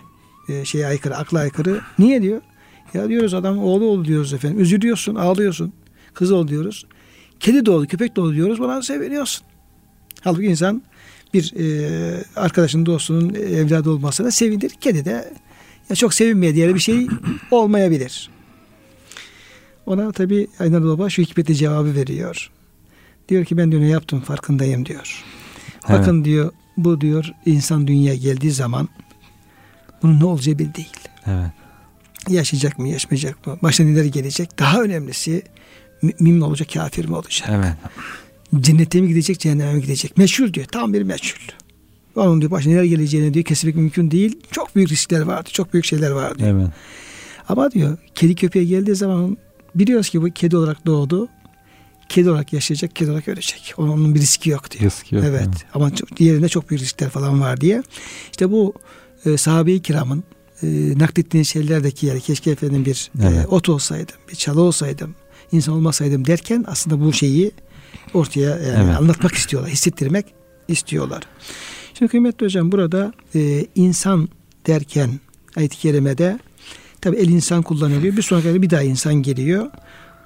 [0.50, 1.82] e, şeye aykırı, akla aykırı.
[2.00, 2.42] Niye diyor?
[2.94, 4.60] Ya diyoruz adam oğlu oldu diyoruz efendim.
[4.60, 5.74] Üzülüyorsun, ağlıyorsun.
[6.14, 6.86] Kız ol diyoruz.
[7.40, 8.60] Kedi doğdu, köpek doğdu diyoruz.
[8.60, 9.46] Buna seviniyorsun.
[10.22, 10.82] Halbuki insan
[11.34, 14.70] bir e, arkadaşın dostunun evladı olmasına sevindir.
[14.82, 15.34] Kedi de
[15.90, 17.08] ya çok sevinmeye diğer bir şey
[17.52, 18.30] olmayabilir.
[19.86, 22.50] Ona tabi Aynar Baba şu hikmetli cevabı veriyor.
[23.30, 25.24] Diyor ki ben diyor ne yaptım farkındayım diyor.
[25.90, 26.00] Evet.
[26.00, 28.90] Bakın diyor bu diyor insan dünyaya geldiği zaman
[30.04, 30.98] bunun ne olacağı belli değil.
[31.26, 31.52] Evet.
[32.30, 33.58] Yaşayacak mı yaşmayacak mı?
[33.64, 34.60] Başına neler gelecek?
[34.60, 35.44] Daha önemlisi
[36.02, 37.50] mümin mi olacak kafir mi olacak?
[37.52, 37.74] Evet.
[38.60, 40.18] Cennete mi gidecek, cehenneme mi gidecek?
[40.18, 40.66] Meçhul diyor.
[40.66, 41.42] Tam bir meçhul.
[42.16, 44.40] Onun diyor başına neler geleceğini diyor kesmek mümkün değil.
[44.52, 45.50] Çok büyük riskler vardı.
[45.54, 46.44] Çok büyük şeyler vardı.
[46.46, 46.68] Evet.
[47.50, 49.38] Ama diyor kedi köpeğe geldiği zaman
[49.76, 51.28] biliyoruz ki bu kedi olarak doğdu.
[52.10, 53.74] Kedi olarak yaşayacak, kedi olarak ölecek.
[53.78, 54.84] Onun bir riski yok diyor.
[54.84, 55.24] Riski yok.
[55.28, 55.42] Evet.
[55.48, 55.66] evet.
[55.74, 57.84] Ama çok, diğerinde çok büyük riskler falan var diye.
[58.32, 58.74] İşte bu
[59.26, 60.24] e, sahabe-i kiramın
[60.64, 63.46] e, naklettiğin şeylerdeki yani keşke efendim bir e, evet.
[63.46, 65.16] e, ot olsaydım, bir çalı olsaydım,
[65.52, 67.52] insan olmasaydım derken aslında bu şeyi
[68.14, 68.98] ortaya yani evet.
[68.98, 70.26] anlatmak istiyorlar, hissettirmek
[70.68, 71.24] istiyorlar.
[71.94, 74.30] Şimdi kıymetli hocam burada e, insan
[74.68, 75.10] derken
[75.56, 76.40] ayet-i kerimede
[77.02, 78.18] tabi el insan kullanılıyor.
[78.18, 79.68] Bir sonraki bir daha insan geliyor.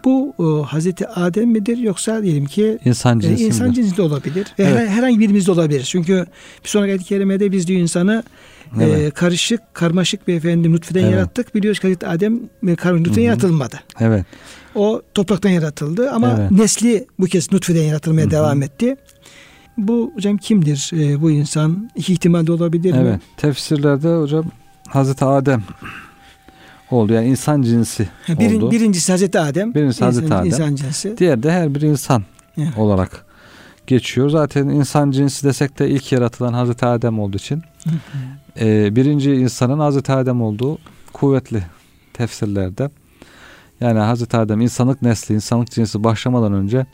[0.05, 4.47] Bu o, Hazreti Adem midir yoksa diyelim ki insan cinsi, e, insan cinsi de olabilir.
[4.59, 4.89] Ve evet.
[4.89, 5.83] herhangi birimizde olabilir.
[5.83, 6.25] Çünkü
[6.63, 8.23] bir sonraki ayet-i kerimede biz diyor insanı
[8.79, 8.99] e, evet.
[8.99, 11.13] e, karışık, karmaşık bir efendim nutfeden evet.
[11.13, 11.55] yarattık.
[11.55, 13.79] Biliyoruz ki Hazreti Adem e, nutfeden yaratılmadı.
[13.99, 14.25] Evet.
[14.75, 16.51] O topraktan yaratıldı ama evet.
[16.51, 18.31] nesli bu kez nutfeden yaratılmaya Hı-hı.
[18.31, 18.95] devam etti.
[19.77, 21.89] Bu hocam kimdir e, bu insan?
[21.95, 23.13] İki ihtimal de olabilir evet.
[23.13, 23.19] mi?
[23.37, 24.45] Tefsirlerde hocam
[24.87, 25.63] Hazreti Adem
[26.93, 27.13] oldu.
[27.13, 28.71] Yani insan cinsi Birin, oldu.
[28.71, 29.73] Birincisi Hazreti Adem.
[29.73, 30.47] Birincisi Hazreti insan, Adem.
[30.47, 31.17] İnsan cinsi.
[31.17, 32.23] Diğer de her bir insan
[32.57, 32.77] Evet.
[32.77, 33.25] olarak
[33.87, 34.29] geçiyor.
[34.29, 37.61] Zaten insan cinsi desek de ilk yaratılan Hazreti Adem olduğu için
[38.59, 40.77] e, birinci insanın Hazreti Adem olduğu
[41.13, 41.63] kuvvetli
[42.13, 42.89] tefsirlerde.
[43.81, 46.85] Yani Hazreti Adem insanlık nesli, insanlık cinsi başlamadan önce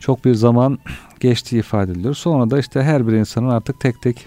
[0.00, 0.78] çok bir zaman
[1.20, 2.14] geçtiği ifade ediliyor.
[2.14, 4.26] Sonra da işte her bir insanın artık tek tek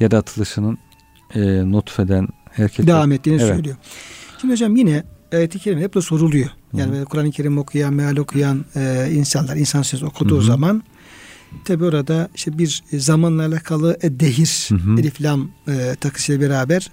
[0.00, 0.78] yaratılışının
[1.34, 1.40] e,
[1.72, 3.54] nutfeden erkek Devam ettiğini Evet.
[3.54, 3.76] söylüyor.
[4.40, 6.48] Şimdi hocam yine ayet-i kerime hep de soruluyor.
[6.72, 10.44] Yani Kur'an-ı Kerim okuyan, meal okuyan e, insanlar, insan sözü okuduğu Hı hı.
[10.44, 10.82] zaman
[11.64, 15.00] tabi orada işte bir zamanla alakalı dehir, Hı hı.
[15.00, 16.90] elif lam e, takısıyla beraber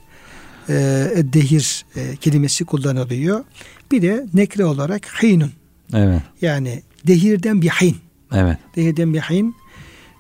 [0.70, 0.74] e,
[1.34, 3.44] dehir e, kelimesi kullanılıyor.
[3.92, 5.52] Bir de nekre olarak hinun.
[5.94, 6.22] Evet.
[6.42, 7.98] Yani dehirden bir hin.
[8.34, 8.58] Evet.
[8.76, 9.56] Dehirden bir hin.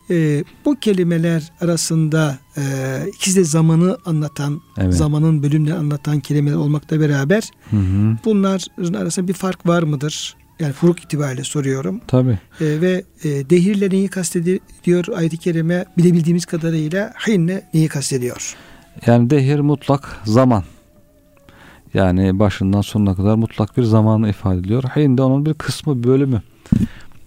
[0.09, 2.61] E, bu kelimeler arasında e,
[3.07, 4.93] ikisi de zamanı anlatan, Evet.
[4.93, 8.17] zamanın bölümlerini anlatan kelimeler olmakla beraber Hı hı.
[8.25, 10.35] bunların arasında bir fark var mıdır?
[10.59, 12.01] Yani furuk itibariyle soruyorum.
[12.07, 12.39] Tabii.
[12.61, 18.55] E, ve e, dehirle neyi kastediyor ayet-i kerime bilebildiğimiz kadarıyla hinle neyi kastediyor?
[19.05, 20.63] Yani dehir mutlak zaman.
[21.93, 24.83] Yani başından sonuna kadar mutlak bir zamanı ifade ediyor.
[24.83, 26.41] Hin de onun bir kısmı, bölümü.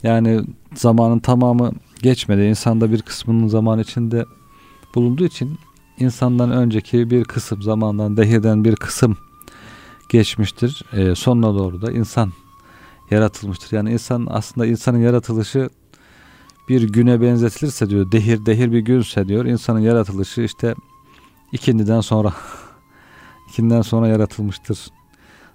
[0.03, 0.41] Yani
[0.75, 2.43] zamanın tamamı geçmedi.
[2.43, 4.25] İnsanda bir kısmının zaman içinde
[4.95, 5.59] bulunduğu için
[5.99, 9.17] insandan önceki bir kısım zamandan dehirden bir kısım
[10.09, 10.83] geçmiştir.
[10.93, 12.33] Ee, sonuna doğru da insan
[13.11, 13.77] yaratılmıştır.
[13.77, 15.71] Yani insan aslında insanın yaratılışı
[16.69, 20.75] bir güne benzetilirse diyor dehir dehir bir günse diyor insanın yaratılışı işte
[21.53, 22.33] ikindiden sonra
[23.49, 24.79] ikinden sonra yaratılmıştır.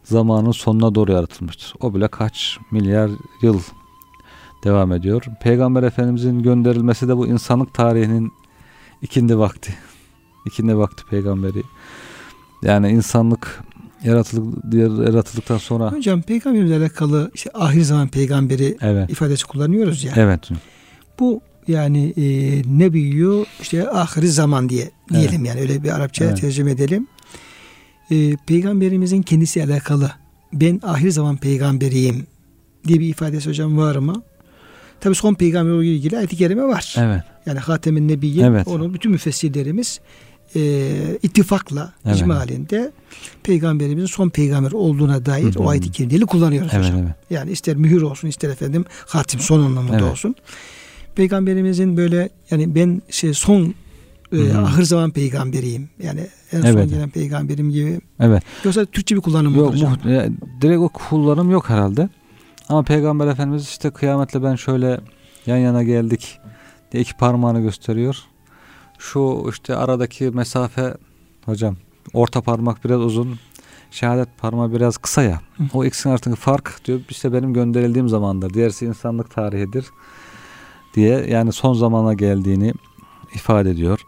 [0.04, 1.74] Zamanın sonuna doğru yaratılmıştır.
[1.80, 3.60] O bile kaç milyar yıl
[4.64, 5.24] devam ediyor.
[5.42, 8.32] Peygamber Efendimizin gönderilmesi de bu insanlık tarihinin
[9.02, 9.74] ikindi vakti.
[10.46, 11.64] İkindi vakti peygamberi.
[12.64, 13.64] Yani insanlık
[14.04, 14.74] yaratılık
[15.08, 19.10] yaratıldıktan sonra Hocam peygamberimizle alakalı işte ahir zaman peygamberi evet.
[19.10, 20.14] ifadesi kullanıyoruz ya.
[20.16, 20.50] Evet.
[21.20, 22.24] Bu yani e,
[22.78, 26.42] ne büyüyor işte ahiri zaman diye diyelim yani öyle bir Arapçaya Evet.
[26.42, 27.08] tercüme edelim.
[28.12, 30.12] E, peygamberimizin kendisiyle alakalı
[30.54, 32.28] ben ahir zaman peygamberiyim
[32.88, 34.24] diye bir ifadesi hocam var mı?
[35.02, 36.96] Tabi son peygamberle ilgili ayet-i kerime var.
[36.98, 37.22] Evet.
[37.46, 38.68] Yani Hatem-i Nebiyyin Evet.
[38.68, 40.00] onu bütün müfessirlerimiz
[40.56, 40.62] e,
[41.24, 42.16] ittifakla Evet.
[42.18, 42.92] icma halinde
[43.44, 47.00] peygamberimizin son peygamber olduğuna dair Hı o ayet-i kerimeleri kullanıyoruz Evet, hocam.
[47.04, 47.16] evet.
[47.30, 50.12] Yani ister mühür olsun ister efendim hatim son anlamında Evet.
[50.12, 50.36] olsun.
[51.16, 53.74] Peygamberimizin böyle yani ben şey son
[54.34, 54.58] e, Hı hı.
[54.62, 55.90] ahir zaman peygamberiyim.
[56.04, 56.90] Yani en son Evet.
[56.90, 58.00] gelen peygamberim gibi.
[58.20, 58.44] Evet.
[58.64, 59.94] Yoksa Türkçe bir kullanım mı Yok hocam?
[59.94, 60.30] muht- ya,
[60.62, 62.10] direkt o kullanım yok herhalde.
[62.72, 65.02] Ama Peygamber Efendimiz işte kıyametle ben şöyle
[65.46, 66.40] yan yana geldik
[66.92, 68.18] diye iki parmağını gösteriyor.
[68.98, 70.94] Şu işte aradaki mesafe
[71.46, 71.76] hocam
[72.14, 73.40] orta parmak biraz uzun
[73.92, 75.42] şehadet parmağı biraz kısa ya.
[75.74, 78.54] O ikisinin arasındaki fark diyor işte benim gönderildiğim zamandır.
[78.54, 79.86] Diğerisi insanlık tarihidir
[80.94, 82.74] diye yani son zamana geldiğini
[83.36, 84.02] ifade ediyor.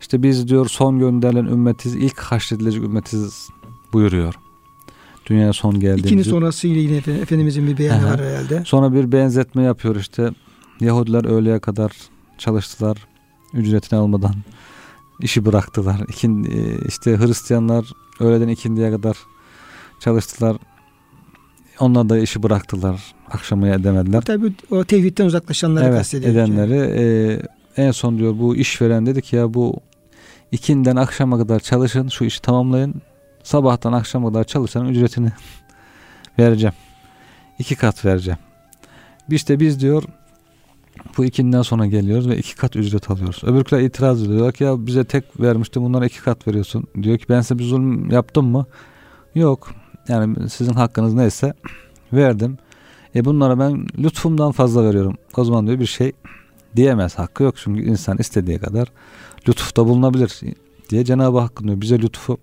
[0.00, 3.48] İşte biz diyor son gönderilen ümmetiz, ilk haşredilecek ümmetiz
[3.92, 4.34] buyuruyor.
[5.26, 6.30] Dünyaya son İkinin geldiğimizi.
[6.30, 8.12] sonrası ile yine Efendimiz- Efendimizin bir beyanı Aha.
[8.12, 8.62] var herhalde.
[8.64, 10.30] Sonra bir benzetme yapıyor işte.
[10.80, 11.92] Yahudiler öğleye kadar
[12.38, 12.98] çalıştılar.
[13.54, 14.34] Ücretini almadan
[15.20, 16.00] işi bıraktılar.
[16.08, 17.86] İkin, e, işte Hristiyanlar
[18.20, 19.16] öğleden ikindiye kadar
[20.00, 20.56] çalıştılar.
[21.80, 23.14] Onlar da işi bıraktılar.
[23.30, 24.20] Akşamı edemediler.
[24.20, 26.32] Tabi o tevhidden uzaklaşanları evet kastediyor.
[26.32, 29.80] edenleri e, en son diyor bu işveren dedi ki ya bu
[30.52, 32.94] ikinden akşama kadar çalışın şu işi tamamlayın
[33.46, 35.32] sabahtan akşama kadar çalışanın ücretini
[36.38, 36.74] vereceğim.
[37.58, 38.38] İki kat vereceğim.
[39.30, 40.02] İşte biz diyor
[41.16, 43.44] bu ikinden sonra geliyoruz ve iki kat ücret alıyoruz.
[43.44, 44.52] Öbürküler itiraz ediyor.
[44.52, 46.84] Ki ya bize tek vermişti bunlara iki kat veriyorsun.
[47.02, 48.66] Diyor ki ben size bir zulüm yaptım mı?
[49.34, 49.70] Yok.
[50.08, 51.54] Yani sizin hakkınız neyse
[52.12, 52.58] verdim.
[53.14, 55.16] E bunlara ben lütfumdan fazla veriyorum.
[55.36, 56.12] O zaman diyor bir şey
[56.76, 57.18] diyemez.
[57.18, 58.92] Hakkı yok çünkü insan istediği kadar
[59.48, 60.40] lütufta bulunabilir
[60.90, 62.38] diye Cenab-ı Hakk'ın diyor bize lütfu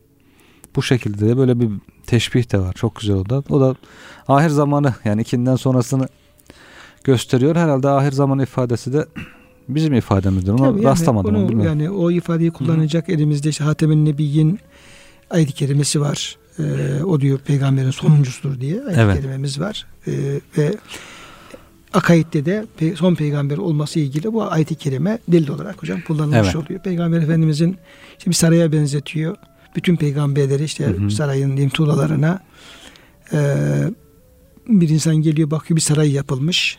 [0.75, 1.69] bu şekilde de böyle bir
[2.07, 2.73] teşbih de var.
[2.73, 3.43] Çok güzel o da.
[3.49, 3.75] O da
[4.27, 6.07] ahir zamanı yani ikinden sonrasını
[7.03, 7.55] gösteriyor.
[7.55, 9.05] Herhalde ahir zaman ifadesi de
[9.69, 10.51] bizim ifademizdir.
[10.51, 11.35] Ona Tabii yani rastlamadım.
[11.35, 14.59] onu, onu yani o ifadeyi kullanacak elimizde işte Hatem-i Nebiyyin
[15.29, 16.37] ayet-i kerimesi var.
[16.59, 19.15] Ee, o diyor peygamberin sonuncusudur diye ayet-i Evet.
[19.17, 19.85] kerimemiz var.
[20.07, 20.11] Ee,
[20.57, 20.73] ve
[21.93, 22.65] akaidde de
[22.95, 26.55] son peygamber olması ilgili bu ayet-i kerime delil olarak hocam kullanılmış Evet.
[26.55, 26.79] oluyor.
[26.81, 27.77] Peygamber Efendimizin
[28.17, 29.35] işte bir saraya benzetiyor.
[29.75, 31.11] Bütün peygamberleri işte Hı hı.
[31.11, 32.39] sarayın diyeyim tuğlalarına
[33.33, 33.65] ee,
[34.67, 36.77] bir insan geliyor bakıyor bir saray yapılmış.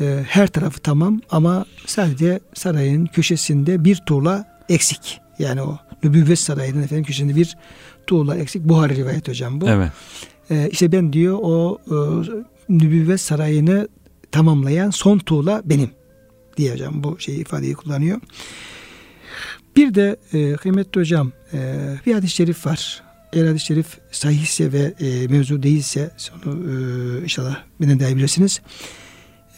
[0.00, 5.20] e, her tarafı tamam ama sadece sarayın köşesinde bir tuğla eksik.
[5.38, 7.56] Yani o nübüvvet sarayının efendim köşesinde bir
[8.06, 8.64] tuğla eksik.
[8.64, 9.68] Buhari rivayet hocam bu.
[9.68, 9.92] Evet.
[10.50, 11.96] E, işte ben diyor o e,
[12.68, 13.88] nübüvvet sarayını
[14.32, 15.90] tamamlayan son tuğla benim
[16.56, 18.20] diye hocam bu şeyi ifadeyi kullanıyor.
[19.76, 21.58] Bir de e, kıymetli hocam e,
[22.06, 23.02] bir hadis-i şerif var.
[23.32, 26.10] Eğer hadis-i şerif sahihse ve e, mevzu değilse
[26.46, 28.60] onu e, inşallah benden daha bilirsiniz.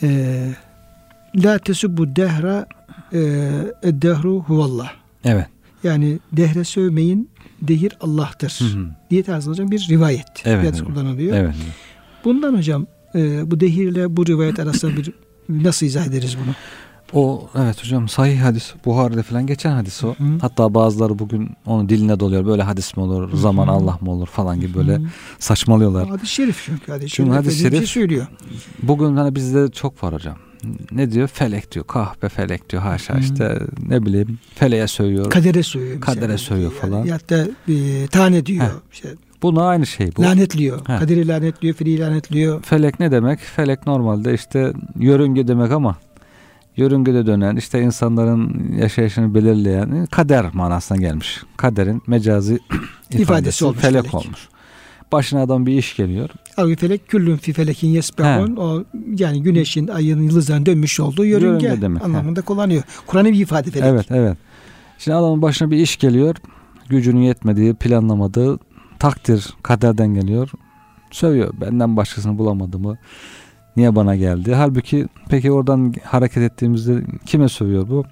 [0.02, 0.48] E,
[1.36, 2.66] La tesubbu dehra
[3.12, 3.18] e,
[3.84, 4.92] dehru huvallah.
[5.24, 5.46] Evet.
[5.84, 7.30] Yani dehre sövmeyin
[7.62, 8.58] dehir Allah'tır.
[8.58, 8.86] Hı hı.
[9.10, 10.26] diye tarzında hocam bir rivayet.
[10.44, 10.88] Evet, hadis evet.
[10.88, 11.36] kullanılıyor.
[11.36, 11.54] Evet.
[12.24, 15.12] Bundan hocam e, bu dehirle bu rivayet arasında bir
[15.48, 16.54] nasıl izah ederiz bunu?
[17.12, 20.08] O evet hocam sahih hadis Buhari'de falan geçen hadis o.
[20.08, 20.38] Hı hı.
[20.40, 22.46] Hatta bazıları bugün onu diline doluyor.
[22.46, 23.36] Böyle hadis mi olur?
[23.36, 23.70] Zaman hı.
[23.70, 25.02] Allah mı olur falan gibi böyle Hı.
[25.38, 26.08] saçmalıyorlar.
[26.08, 28.26] Hadis-i şerif çünkü hadis-i Çünkü şerif, hadis-i efendim bir şerif- şey söylüyor.
[28.82, 30.36] Bugün hani bizde çok var hocam.
[30.92, 31.28] Ne diyor?
[31.28, 31.86] Felek diyor.
[31.86, 32.82] Kahpe felek diyor.
[32.82, 33.18] Haşa Hı.
[33.20, 33.58] işte
[33.88, 35.30] ne bileyim feleğe söylüyor.
[35.30, 36.00] Kadere söylüyor.
[36.00, 36.98] Kadere söylüyor falan.
[36.98, 38.64] Yani, ya da e, tane diyor.
[38.64, 38.70] Heh.
[38.92, 39.08] İşte,
[39.42, 40.22] Buna aynı şey bu.
[40.22, 40.78] lanetliyor.
[40.88, 40.98] Heh.
[40.98, 42.62] Kaderi lanetliyor, fili lanetliyor.
[42.62, 43.38] Felek ne demek?
[43.40, 45.96] Felek normalde işte yörünge demek ama
[46.76, 51.42] yörüngede dönen işte insanların yaşayışını belirleyen kader manasına gelmiş.
[51.56, 52.54] Kaderin mecazi
[53.10, 54.14] ifadesi, İfadesi olmuş felek, felek.
[54.14, 54.48] olmuş.
[55.12, 56.30] Başına adam bir iş geliyor.
[56.56, 58.56] Algı felek küllün fi felekin yesbehun.
[58.56, 58.84] O
[59.16, 62.82] yani güneşin, ayın, yıldızların dönmüş olduğu yörünge, Yörünge demek, anlamında kullanıyor.
[63.06, 63.86] Kur'an'ı bir ifade felek.
[63.88, 64.38] Evet evet.
[64.98, 66.36] Şimdi adamın başına bir iş geliyor.
[66.88, 68.58] Gücünün yetmediği, planlamadığı
[68.98, 70.50] takdir kaderden geliyor.
[71.10, 71.54] Sövüyor.
[71.60, 72.98] Benden başkasını bulamadı mı?
[73.76, 74.54] Niye bana geldi?
[74.54, 78.04] Halbuki peki oradan hareket ettiğimizde kime sövüyor bu?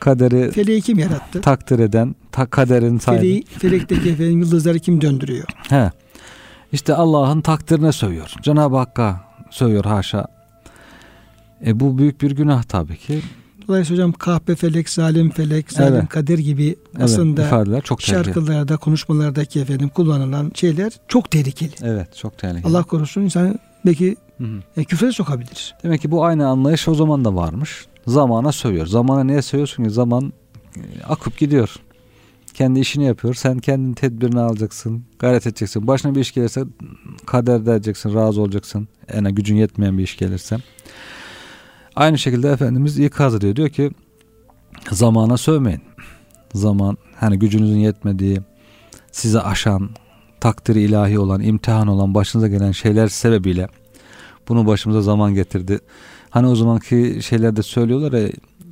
[0.00, 1.40] Kaderi Feleği kim yarattı?
[1.40, 3.20] takdir eden, ta kaderin sahibi.
[3.20, 5.44] Feleği, felekteki efendim yıldızları kim döndürüyor?
[5.68, 5.90] He.
[6.72, 8.32] İşte Allah'ın takdirine sövüyor.
[8.42, 10.26] Cenab-ı Hakk'a sövüyor haşa.
[11.66, 13.20] E bu büyük bir günah tabii ki.
[13.68, 16.08] Dolayısıyla hocam kahpe felek, zalim felek, zalim Evet.
[16.08, 18.24] kader gibi Evet, aslında ifadeler çok tehlikeli.
[18.24, 21.72] şarkılarda, konuşmalardaki efendim kullanılan şeyler çok tehlikeli.
[21.82, 22.66] Evet, çok tehlikeli.
[22.72, 25.74] Allah korusun insan belki Hı e, küfre sokabilir.
[25.82, 27.86] Demek ki bu aynı anlayış o zaman da varmış.
[28.06, 28.86] Zamana sövüyor.
[28.86, 29.90] Zamana niye sövüyorsun ki?
[29.90, 30.32] Zaman
[30.76, 31.76] e, akıp gidiyor.
[32.54, 33.34] Kendi işini yapıyor.
[33.34, 35.04] Sen kendin tedbirini alacaksın.
[35.18, 35.86] Gayret edeceksin.
[35.86, 36.64] Başına bir iş gelirse
[37.26, 38.14] kader edeceksin.
[38.14, 38.88] Razı olacaksın.
[39.08, 40.56] En gücün yetmeyen bir iş gelirse.
[41.96, 43.56] Aynı şekilde Efendimiz ikaz ediyor.
[43.56, 43.90] Diyor ki
[44.90, 45.82] zamana sövmeyin.
[46.54, 48.40] Zaman hani gücünüzün yetmediği
[49.12, 49.90] size aşan
[50.40, 53.68] takdiri ilahi olan imtihan olan başınıza gelen şeyler sebebiyle
[54.48, 55.78] bunu başımıza zaman getirdi.
[56.30, 58.28] Hani o zamanki şeylerde söylüyorlar ya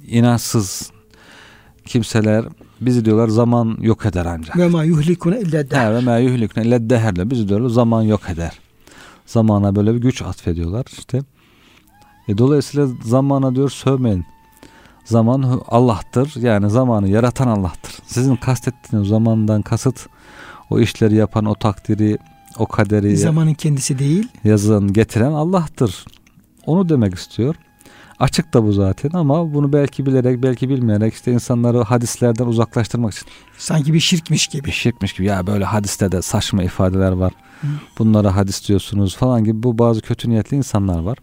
[0.06, 0.90] inançsız
[1.86, 2.44] kimseler
[2.80, 4.56] bizi diyorlar zaman yok eder ancak.
[4.56, 5.76] Ve ma yuhlikune illa de.
[5.76, 8.58] Ha, Ve ma yuhlikne illa deherle bizi diyorlar zaman yok eder.
[9.26, 11.20] Zamana böyle bir güç atfediyorlar işte.
[12.28, 14.24] E, dolayısıyla zamana diyor sövmeyin.
[15.04, 16.42] Zaman Allah'tır.
[16.42, 17.92] Yani zamanı yaratan Allah'tır.
[18.06, 20.06] Sizin kastettiğiniz zamandan kasıt
[20.70, 22.18] o işleri yapan, o takdiri,
[22.58, 24.28] o kaderi Zamanın kendisi değil.
[24.44, 26.04] yazan, getiren Allah'tır.
[26.66, 27.54] Onu demek istiyor.
[28.18, 33.26] Açık da bu zaten ama bunu belki bilerek belki bilmeyerek işte insanları hadislerden uzaklaştırmak için
[33.58, 34.64] Sanki bir şirkmiş gibi.
[34.64, 37.32] bir şirkmiş gibi ya böyle hadiste de saçma ifadeler var.
[37.60, 37.66] Hı.
[37.98, 41.18] Bunlara hadis diyorsunuz falan gibi bu bazı kötü niyetli insanlar var.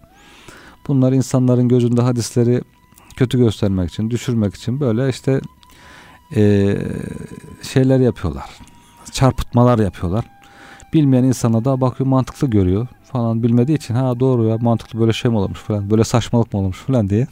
[0.88, 2.62] Bunlar insanların gözünde hadisleri
[3.16, 5.42] kötü göstermek için, düşürmek için böyle işte
[6.36, 6.88] eee,
[7.62, 8.46] şeyler yapıyorlar.
[9.12, 10.26] Çarpıtmalar yapıyorlar.
[10.94, 15.32] Bilmeyen insana da bakıyor mantıklı görüyor falan bilmediği için ha doğru ya mantıklı böyle şey
[15.32, 17.28] mi olmuş falan böyle saçmalık mı olmuş falan diye.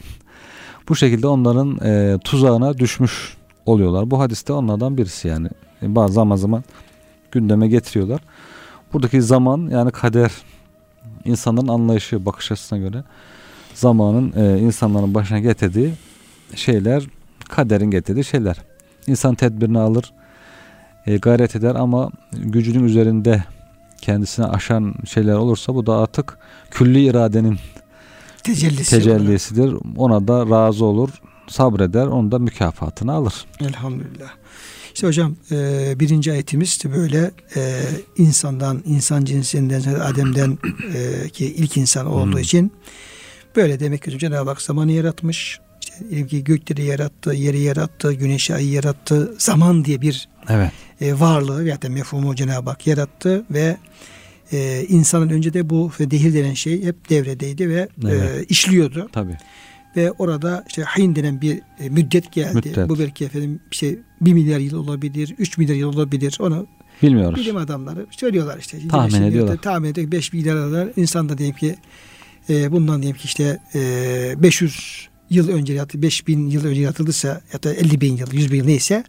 [0.88, 3.36] Bu şekilde onların eee, tuzağına düşmüş
[3.66, 4.10] oluyorlar.
[4.10, 5.48] Bu hadiste onlardan birisi yani.
[5.82, 6.64] E, Bazı zaman zaman
[7.32, 8.20] gündeme getiriyorlar.
[8.92, 10.32] Buradaki zaman yani kader
[11.24, 13.04] insanların anlayışı, bakış açısına göre
[13.74, 15.92] zamanın e, insanların başına getirdiği
[16.54, 17.04] şeyler,
[17.48, 18.56] kaderin getirdiği şeyler.
[19.06, 20.12] İnsan tedbirini alır,
[21.08, 23.44] e, gayret eder ama gücünün üzerinde
[24.00, 26.38] kendisine aşan şeyler olursa bu da artık
[26.70, 27.58] külli iradenin
[28.42, 28.90] Tecellisi.
[28.90, 29.74] tecellisidir.
[29.96, 31.10] Ona da razı olur,
[31.48, 33.34] sabreder, onu da mükafatını alır.
[33.60, 34.30] Elhamdülillah.
[34.94, 37.82] İşte hocam e, birinci ayetimiz de böyle e,
[38.16, 40.58] insandan, insan cinsinden, Adem'den
[40.94, 42.38] e, ki ilk insan olduğu Hmm.
[42.38, 42.72] için
[43.56, 45.60] böyle demek ki Cenab-ı Hak zamanı yaratmış.
[46.10, 49.34] İşte ki gökleri yarattı, yeri yarattı, güneşi ayı yarattı.
[49.38, 50.70] Zaman diye bir Evet.
[51.00, 53.76] e, varlığı ya da mefhumu Cenab-ı Hak yarattı ve
[54.52, 58.50] e, insanın önce de bu dehir denen şey hep devredeydi ve e, Evet.
[58.50, 59.36] işliyordu Tabii.
[59.96, 62.54] ve orada işte hain denen bir e, müddet geldi.
[62.54, 62.88] Müddet.
[62.88, 66.36] Bu belki efendim bir şey 1 milyar yıl olabilir, 3 milyar yıl olabilir.
[66.40, 66.66] Onu
[67.02, 67.40] Bilmiyoruz.
[67.40, 68.88] bilim adamları söylüyorlar işte.
[68.88, 69.52] Tahmin Güneşin ediyorlar.
[69.52, 70.12] yılda Tahmin ediyor.
[70.12, 71.76] 5 milyar yıllar insan da diyelim ki
[72.50, 77.74] e, bundan diyelim ki işte e, 500 yıl önce 5000 yıl önce yaratılırsa ya da
[77.74, 79.04] 50 bin yıl 100 bin yıl neyse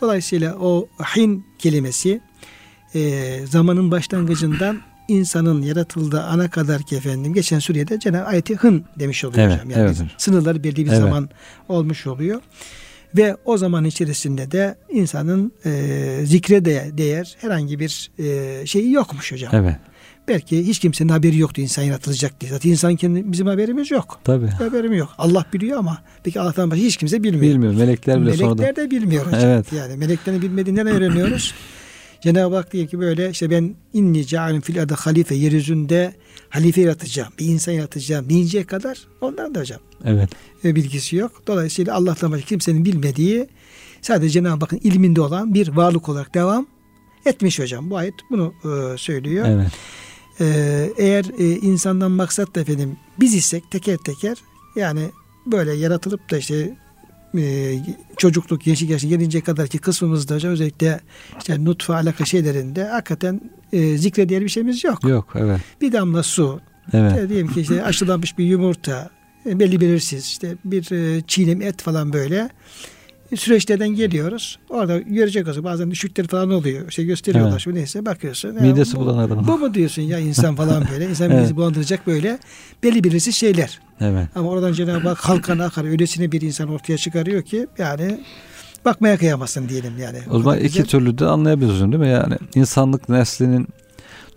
[0.00, 2.20] dolayısıyla o hin kelimesi
[2.94, 9.24] e, zamanın başlangıcından insanın yaratıldığı ana kadar ki efendim geçen surede Cenab-ı ayeti hın demiş
[9.24, 9.70] oluyor Evet, hocam.
[9.70, 9.96] Yani evet.
[10.18, 10.98] sınırları belli bir Evet.
[10.98, 11.28] zaman
[11.68, 12.40] olmuş oluyor.
[13.16, 19.32] Ve o zaman içerisinde de insanın e, zikre değer, değer herhangi bir e, şeyi yokmuş
[19.32, 19.54] hocam.
[19.54, 19.76] Evet.
[20.28, 22.50] Belki hiç kimsenin haberi yoktu insan yaratılacak diye.
[22.50, 24.20] Zaten insan kendi, bizim haberimiz yok.
[24.24, 24.46] Tabii.
[24.46, 25.08] Haberim yok.
[25.18, 27.42] Allah biliyor ama peki Allah'tan başka hiç kimse bilmiyor.
[27.54, 27.74] Bilmiyor.
[27.74, 28.76] Melekler bile Melekler sonradan.
[28.76, 29.40] de bilmiyor hocam.
[29.44, 29.72] Evet.
[29.72, 31.54] Yani meleklerin bilmediğinden öğreniyoruz.
[32.20, 36.14] Cenab-ı Hak diyor ki böyle işte ben inni cealim fil ardı halife yeryüzünde
[36.48, 37.32] halife yaratacağım.
[37.38, 40.30] Bir insan yaratacağım deyinceye kadar ondan da hocam Evet.
[40.64, 41.42] bilgisi yok.
[41.46, 43.48] Dolayısıyla Allah'tan başka kimsenin bilmediği
[44.02, 46.66] sadece Cenab-ı Hakk'ın ilminde olan bir varlık olarak devam
[47.26, 47.90] etmiş hocam.
[47.90, 49.46] Bu ayet bunu e, söylüyor.
[49.48, 49.68] Evet.
[50.40, 54.36] Ee, eğer e, insandan maksat da efendim biz isek teker teker
[54.76, 55.10] yani
[55.46, 56.76] böyle yaratılıp da işte
[57.38, 57.74] e,
[58.16, 61.00] çocukluk, gençlik yaşına gelinceye kadar ki kısmımızda özellikle
[61.38, 63.40] işte nutfe alaka şeylerinde hakikaten
[63.72, 65.04] e, zikrediğer bir şeyimiz yok.
[65.04, 65.32] Yok.
[65.34, 65.60] Evet.
[65.80, 66.60] Bir damla su,
[66.92, 67.12] Evet.
[67.12, 69.10] işte diyelim ki işte aşılanmış bir yumurta,
[69.46, 72.50] belli belirsiz işte bir e, çiğnem et falan böyle
[73.36, 74.58] süreçlerden geliyoruz.
[74.70, 76.88] Orada görecek olsa bazen düşükleri falan oluyor.
[76.88, 77.74] İşte gösteriyorlar Evet.
[77.76, 78.54] neyse bakıyorsun.
[78.62, 79.48] Midesi bu- bulanır adamın.
[79.48, 81.08] bu mu diyorsun ya insan falan böyle.
[81.10, 81.36] İnsan Evet.
[81.36, 82.38] midesi bulandıracak böyle
[82.82, 83.80] belli belirsiz şeyler.
[84.00, 84.28] Evet.
[84.34, 88.20] Ama oradan Cenab-ı Hak halkana akar öylesine bir insan ortaya çıkarıyor ki yani
[88.84, 90.18] bakmaya kıyamazsın diyelim yani.
[90.30, 90.86] O zaman kadar iki güzel.
[90.86, 92.08] türlü de anlayabiliyorsun değil mi?
[92.08, 93.68] Yani insanlık neslinin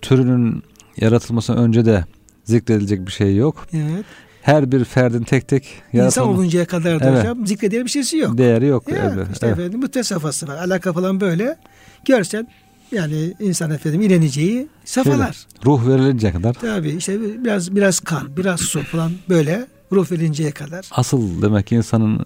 [0.01, 0.63] türünün
[0.97, 2.05] yaratılmasından önce de
[2.43, 3.67] zikredilecek bir şey yok.
[3.73, 4.05] Evet.
[4.48, 7.20] Her bir ferdin tek tek İnsan yaratılma oluncaya kadar da Evet.
[7.20, 8.38] hocam zikrediği bir şeysi yok.
[8.38, 8.91] değeri yok.
[8.91, 9.28] Ya, Evet.
[9.34, 9.60] işte Evet.
[9.60, 10.56] efendim safhası var.
[10.58, 11.58] Alaka falan böyle.
[12.06, 12.48] Görsen
[12.91, 15.38] yani insan efendim ileneceği safalar.
[15.66, 20.88] Ruh verilince kadar Tabii işte biraz biraz kan, biraz su falan böyle ruh verinceye kadar.
[20.91, 22.26] asıl demek ki insanın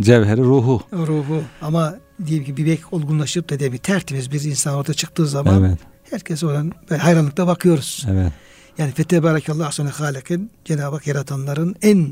[0.00, 0.82] cevheri ruhu.
[0.92, 1.94] Ruhu ama
[2.26, 5.78] diyelim ki bebek olgunlaşıp da diyelim ki tertemiz bir insan orada çıktığı zaman Evet.
[6.10, 6.42] herkes
[6.90, 8.06] böyle hayranlıkla bakıyoruz.
[8.10, 8.32] Evet.
[8.78, 12.08] Yani fetebarakallah sonra halakin Cenab-ı Hak yaratanların en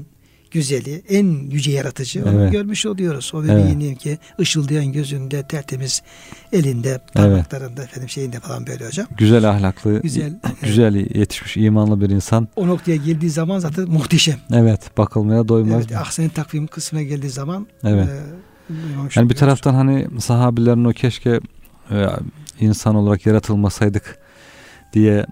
[0.50, 2.52] güzeli, en yüce yaratıcı onu Evet.
[2.52, 3.30] görmüş oluyoruz.
[3.34, 3.50] O Evet.
[3.50, 6.02] bebeğin diyelim ki ışıldayan gözünde, tertemiz
[6.52, 9.06] elinde, parmaklarında efendim şeyinde falan böyle hocam.
[9.18, 10.40] Güzel ahlaklı, Güzel.
[10.62, 12.48] güzel yetişmiş imanlı bir insan.
[12.56, 14.38] O noktaya geldiği zaman zaten muhteşem.
[14.52, 15.84] Evet, bakılmaya doymaz.
[15.88, 18.08] Evet, ahsen takvim kısmına geldiği zaman Evet.
[18.08, 18.72] e,
[19.16, 21.40] Yani bir taraftan hani sahabilerin o keşke
[21.90, 22.06] e,
[22.60, 24.18] insan olarak yaratılmasaydık
[24.92, 25.26] diye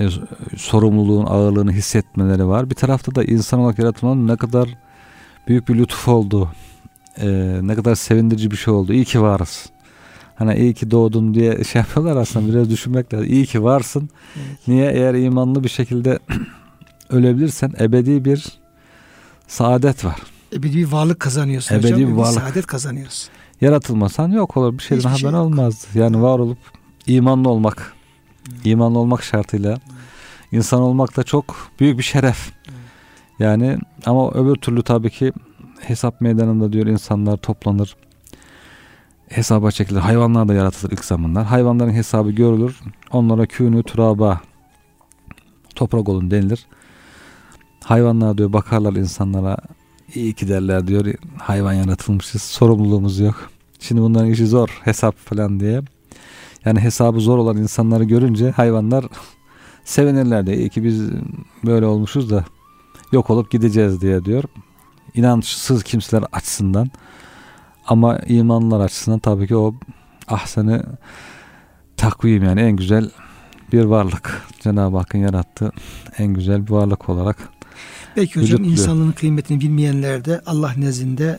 [0.00, 0.08] e,
[0.56, 2.70] sorumluluğun ağırlığını hissetmeleri var.
[2.70, 4.68] Bir tarafta da insan olarak yaratılmanın ne kadar
[5.48, 6.48] büyük bir lütuf oldu.
[7.20, 7.26] e,
[7.62, 8.92] ne kadar sevindirici bir şey oldu.
[8.92, 9.66] İyi ki varız.
[10.36, 13.26] Hani iyi ki doğdun diye şey yapıyorlar aslında biraz düşünmek lazım.
[13.28, 14.10] İyi ki varsın.
[14.36, 14.58] Evet.
[14.68, 14.90] Niye?
[14.92, 16.18] Eğer imanlı bir şekilde
[17.10, 18.46] ölebilirsen ebedi bir
[19.48, 20.16] saadet var.
[20.52, 22.10] Ebedi bir varlık kazanıyorsun Ebedi hocam.
[22.10, 22.40] bir varlık.
[22.42, 23.28] saadet kazanıyoruz.
[23.60, 24.78] Yaratılmasan yok olur.
[24.78, 25.86] Bir şeyden Hiçbir haber şey olmazdı.
[25.94, 26.58] Yani var olup
[27.06, 27.92] imanlı olmak.
[28.64, 29.78] İmanlı olmak şartıyla
[30.52, 32.52] insan olmak da çok büyük bir şeref.
[33.38, 35.32] Yani ama öbür türlü tabii ki
[35.80, 37.96] hesap meydanında diyor insanlar toplanır.
[39.28, 40.00] Hesaba çekilir.
[40.00, 41.44] Hayvanlar da yaratılır ilk zamanlar.
[41.44, 42.80] Hayvanların hesabı görülür.
[43.12, 44.40] Onlara künü turaba
[45.74, 46.66] toprak olun denilir.
[47.84, 49.56] Hayvanlar diyor bakarlar insanlara
[50.14, 51.14] iyi ki derler diyor.
[51.38, 52.42] Hayvan yaratılmışız.
[52.42, 53.50] Sorumluluğumuz yok.
[53.80, 54.80] Şimdi bunların işi zor.
[54.84, 55.82] Hesap falan diye.
[56.64, 59.04] Yani hesabı zor olan insanları görünce hayvanlar
[59.84, 60.56] sevinirler diye.
[60.56, 61.02] İyi ki biz
[61.66, 62.44] böyle olmuşuz da
[63.12, 64.44] yok olup gideceğiz diye diyor.
[65.14, 66.90] İnançsız kimseler açısından
[67.86, 69.74] ama imanlılar açısından tabii ki o
[70.28, 70.82] ahseni
[71.96, 73.10] takvim yani en güzel
[73.72, 74.42] bir varlık.
[74.60, 75.72] Cenab-ı Hakk'ın yarattığı
[76.18, 77.36] en güzel bir varlık olarak.
[78.16, 81.38] Belki hocam Vücut insanlığın kıymetini bilmeyenler de Allah nezdinde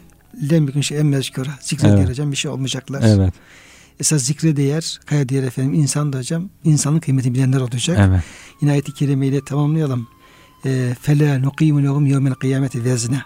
[0.51, 2.09] lem bir şey emmezkura zikrediyor Evet.
[2.09, 3.01] hocam bir şey olmayacaklar.
[3.05, 3.33] Evet.
[4.01, 7.97] Esas zikre değer, kaya değer efendim insan da hocam insanın kıymetini bilenler olacak.
[8.09, 8.23] Evet.
[8.61, 10.07] Yine ayet-i kerimeyle tamamlayalım.
[10.65, 13.21] E, Fela nuqimu lehum yevmel kıyameti vezne.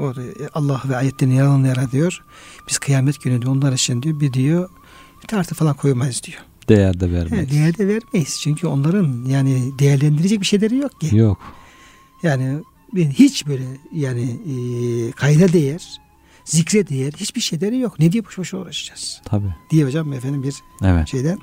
[0.00, 2.24] E, Allah ve ayetlerini yalanlayarak diyor.
[2.68, 4.68] Biz kıyamet günü de onlar için diyor bir diyor
[5.28, 6.38] tartı falan koymayız diyor.
[6.68, 7.50] Değer de vermeyiz.
[7.50, 8.40] değer de vermeyiz.
[8.40, 11.16] Çünkü onların yani değerlendirecek bir şeyleri yok ki.
[11.16, 11.38] Yok.
[12.22, 12.62] Yani
[12.94, 16.00] hiç böyle yani e, kayda değer,
[16.44, 17.98] zikre değer hiçbir şeyleri yok.
[17.98, 19.54] Ne diye boş boş uğraşacağız Tabii.
[19.70, 21.08] diye hocam efendim bir Evet.
[21.08, 21.38] şeyden.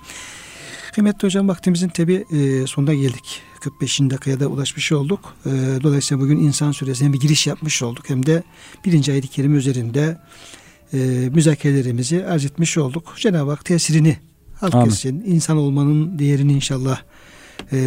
[0.94, 3.42] Kıymetli hocam vaktimizin tabi e, sonuna geldik.
[3.60, 4.00] 45.
[4.00, 5.36] dakikaya da ulaşmış olduk.
[5.46, 5.50] E,
[5.84, 8.10] dolayısıyla bugün insan suresine bir giriş yapmış olduk.
[8.10, 8.44] Hem de
[8.86, 10.18] birinci ayet-i kerime üzerinde
[10.94, 10.98] e,
[11.34, 13.16] müzakerelerimizi arz etmiş olduk.
[13.20, 14.18] Cenab-ı Hak tesirini
[14.60, 15.24] halk etsin.
[15.28, 17.02] İnsan olmanın değerini inşallah
[17.72, 17.80] e,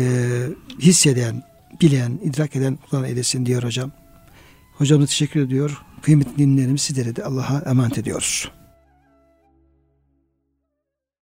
[0.80, 1.42] hisseden,
[1.80, 3.92] bilen, idrak eden kullan eylesin diyor hocam.
[4.78, 5.82] Hocamız teşekkür ediyor.
[6.02, 8.50] Kıymetli dinleyenlerimiz sizlere de Allah'a emanet ediyoruz.